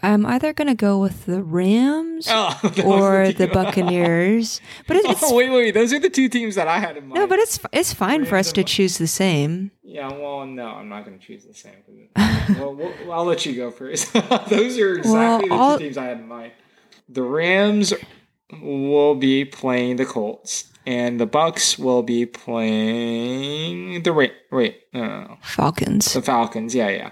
I'm 0.00 0.24
either 0.24 0.52
going 0.52 0.68
to 0.68 0.74
go 0.76 1.00
with 1.00 1.26
the 1.26 1.42
Rams 1.42 2.28
Oh, 2.30 2.56
or 2.84 3.22
are 3.24 3.32
the 3.32 3.48
Buccaneers. 3.52 4.60
But 4.86 4.98
it, 4.98 5.06
it's 5.06 5.20
Oh, 5.24 5.34
wait, 5.34 5.50
wait. 5.50 5.72
Those 5.72 5.92
are 5.92 5.98
the 5.98 6.08
two 6.08 6.28
teams 6.28 6.54
that 6.54 6.68
I 6.68 6.78
had 6.78 6.96
in 6.96 7.08
mind. 7.08 7.14
no, 7.20 7.26
but 7.26 7.40
it's 7.40 7.58
it's 7.72 7.92
fine 7.92 8.24
for 8.24 8.36
us 8.36 8.52
to 8.52 8.62
choose 8.62 8.96
the 8.98 9.08
same. 9.08 9.72
Yeah, 9.82 10.06
well, 10.12 10.46
no, 10.46 10.68
I'm 10.68 10.88
not 10.88 11.04
going 11.04 11.18
to 11.18 11.26
choose 11.26 11.44
the 11.44 11.52
same. 11.52 11.72
well, 12.56 12.74
well, 12.76 12.92
I'll 13.12 13.24
let 13.24 13.44
you 13.44 13.56
go 13.56 13.72
first. 13.72 14.12
Those 14.12 14.78
are 14.78 14.94
exactly 14.98 15.50
Well, 15.50 15.72
the 15.72 15.78
two 15.78 15.84
teams 15.84 15.98
I 15.98 16.04
had 16.04 16.18
in 16.20 16.28
mind. 16.28 16.52
The 17.08 17.22
Rams 17.22 17.92
will 18.62 19.14
be 19.14 19.44
playing 19.44 19.96
the 19.96 20.04
Colts, 20.06 20.64
and 20.86 21.18
the 21.20 21.26
Bucks 21.26 21.78
will 21.78 22.02
be 22.02 22.26
playing 22.98 24.02
the 24.02 24.12
wait, 24.12 24.32
wait, 24.50 24.82
no, 24.92 25.00
no, 25.06 25.20
no. 25.22 25.38
Falcons. 25.42 26.12
the 26.12 26.22
Falcons. 26.22 26.74
Yeah, 26.74 26.88
yeah. 26.90 27.10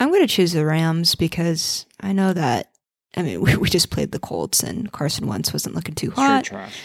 I'm 0.00 0.08
going 0.10 0.22
to 0.22 0.26
choose 0.26 0.52
the 0.52 0.64
Rams 0.66 1.14
because 1.14 1.86
I 2.00 2.12
know 2.12 2.32
that. 2.32 2.70
I 3.16 3.22
mean, 3.22 3.40
we, 3.42 3.56
we 3.56 3.68
just 3.68 3.90
played 3.90 4.12
the 4.12 4.18
Colts 4.18 4.62
and 4.62 4.90
Carson 4.92 5.26
Wentz 5.26 5.52
wasn't 5.52 5.74
looking 5.74 5.94
too 5.94 6.08
Sure, 6.08 6.14
hot. 6.24 6.44
trash. 6.44 6.76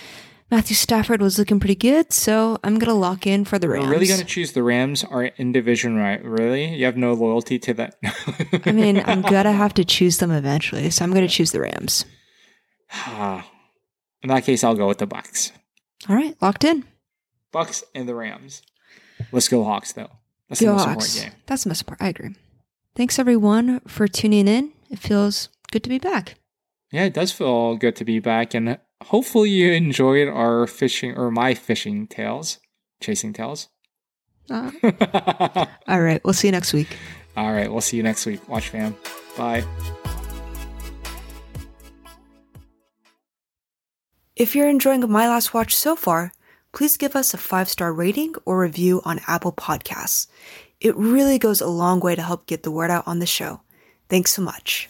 Matthew 0.51 0.75
Stafford 0.75 1.21
was 1.21 1.37
looking 1.37 1.59
pretty 1.59 1.75
good, 1.75 2.11
so 2.11 2.57
I'm 2.63 2.79
gonna 2.79 2.95
lock 2.95 3.27
in 3.27 3.45
for 3.45 3.59
the 3.59 3.69
Rams. 3.69 3.85
We're 3.85 3.91
really 3.91 4.07
going 4.07 4.19
to 4.19 4.25
choose 4.25 4.53
the 4.53 4.63
Rams 4.63 5.03
are 5.03 5.25
in 5.25 5.51
division, 5.51 5.95
right? 5.95 6.23
Really? 6.23 6.73
You 6.75 6.85
have 6.85 6.97
no 6.97 7.13
loyalty 7.13 7.59
to 7.59 7.73
that? 7.75 7.97
I 8.65 8.71
mean, 8.71 9.01
I'm 9.05 9.21
gonna 9.21 9.51
have 9.51 9.73
to 9.75 9.85
choose 9.85 10.17
them 10.17 10.31
eventually, 10.31 10.89
so 10.89 11.03
I'm 11.05 11.13
gonna 11.13 11.27
choose 11.27 11.51
the 11.51 11.61
Rams. 11.61 12.05
Ah. 12.91 13.47
in 14.23 14.29
that 14.29 14.43
case, 14.43 14.63
I'll 14.63 14.73
go 14.75 14.87
with 14.87 14.97
the 14.97 15.05
Bucks. 15.05 15.51
All 16.09 16.15
right, 16.15 16.35
locked 16.41 16.63
in. 16.63 16.85
Bucks 17.51 17.83
and 17.93 18.09
the 18.09 18.15
Rams. 18.15 18.63
Let's 19.31 19.47
go 19.47 19.63
Hawks, 19.63 19.93
though. 19.93 20.09
That's 20.47 20.59
the 20.59 20.65
Go 20.67 20.73
most 20.73 20.85
Hawks. 20.85 21.15
important 21.15 21.33
game. 21.35 21.41
That's 21.45 21.63
the 21.65 21.69
most 21.69 21.81
important. 21.81 22.05
I 22.05 22.09
agree. 22.09 22.35
Thanks 22.95 23.19
everyone 23.19 23.81
for 23.81 24.07
tuning 24.07 24.47
in. 24.47 24.71
It 24.89 24.97
feels 24.97 25.49
good 25.71 25.83
to 25.83 25.89
be 25.89 25.99
back. 25.99 26.35
Yeah, 26.91 27.03
it 27.03 27.13
does 27.13 27.31
feel 27.31 27.75
good 27.77 27.95
to 27.97 28.05
be 28.05 28.17
back, 28.19 28.55
and 28.55 28.79
hopefully 29.03 29.49
you 29.49 29.71
enjoyed 29.71 30.27
our 30.27 30.67
fishing 30.67 31.17
or 31.17 31.31
my 31.31 31.53
fishing 31.53 32.07
tales, 32.07 32.59
chasing 33.01 33.33
tales. 33.33 33.69
Uh, 34.49 34.71
all 35.87 36.01
right, 36.01 36.21
we'll 36.23 36.33
see 36.33 36.47
you 36.47 36.51
next 36.51 36.73
week. 36.73 36.97
All 37.37 37.51
right, 37.53 37.71
we'll 37.71 37.81
see 37.81 37.97
you 37.97 38.03
next 38.03 38.25
week. 38.25 38.47
Watch 38.49 38.69
fam. 38.69 38.95
Bye. 39.37 39.63
If 44.35 44.55
you're 44.55 44.69
enjoying 44.69 45.09
my 45.11 45.27
last 45.27 45.53
watch 45.53 45.75
so 45.75 45.95
far, 45.95 46.31
please 46.71 46.97
give 46.97 47.15
us 47.15 47.33
a 47.33 47.37
five 47.37 47.69
star 47.69 47.93
rating 47.93 48.35
or 48.45 48.59
review 48.59 49.01
on 49.05 49.19
Apple 49.27 49.51
Podcasts. 49.51 50.27
It 50.79 50.95
really 50.95 51.37
goes 51.37 51.61
a 51.61 51.67
long 51.67 51.99
way 51.99 52.15
to 52.15 52.21
help 52.21 52.45
get 52.45 52.63
the 52.63 52.71
word 52.71 52.89
out 52.89 53.05
on 53.05 53.19
the 53.19 53.25
show. 53.25 53.61
Thanks 54.07 54.31
so 54.31 54.41
much. 54.41 54.89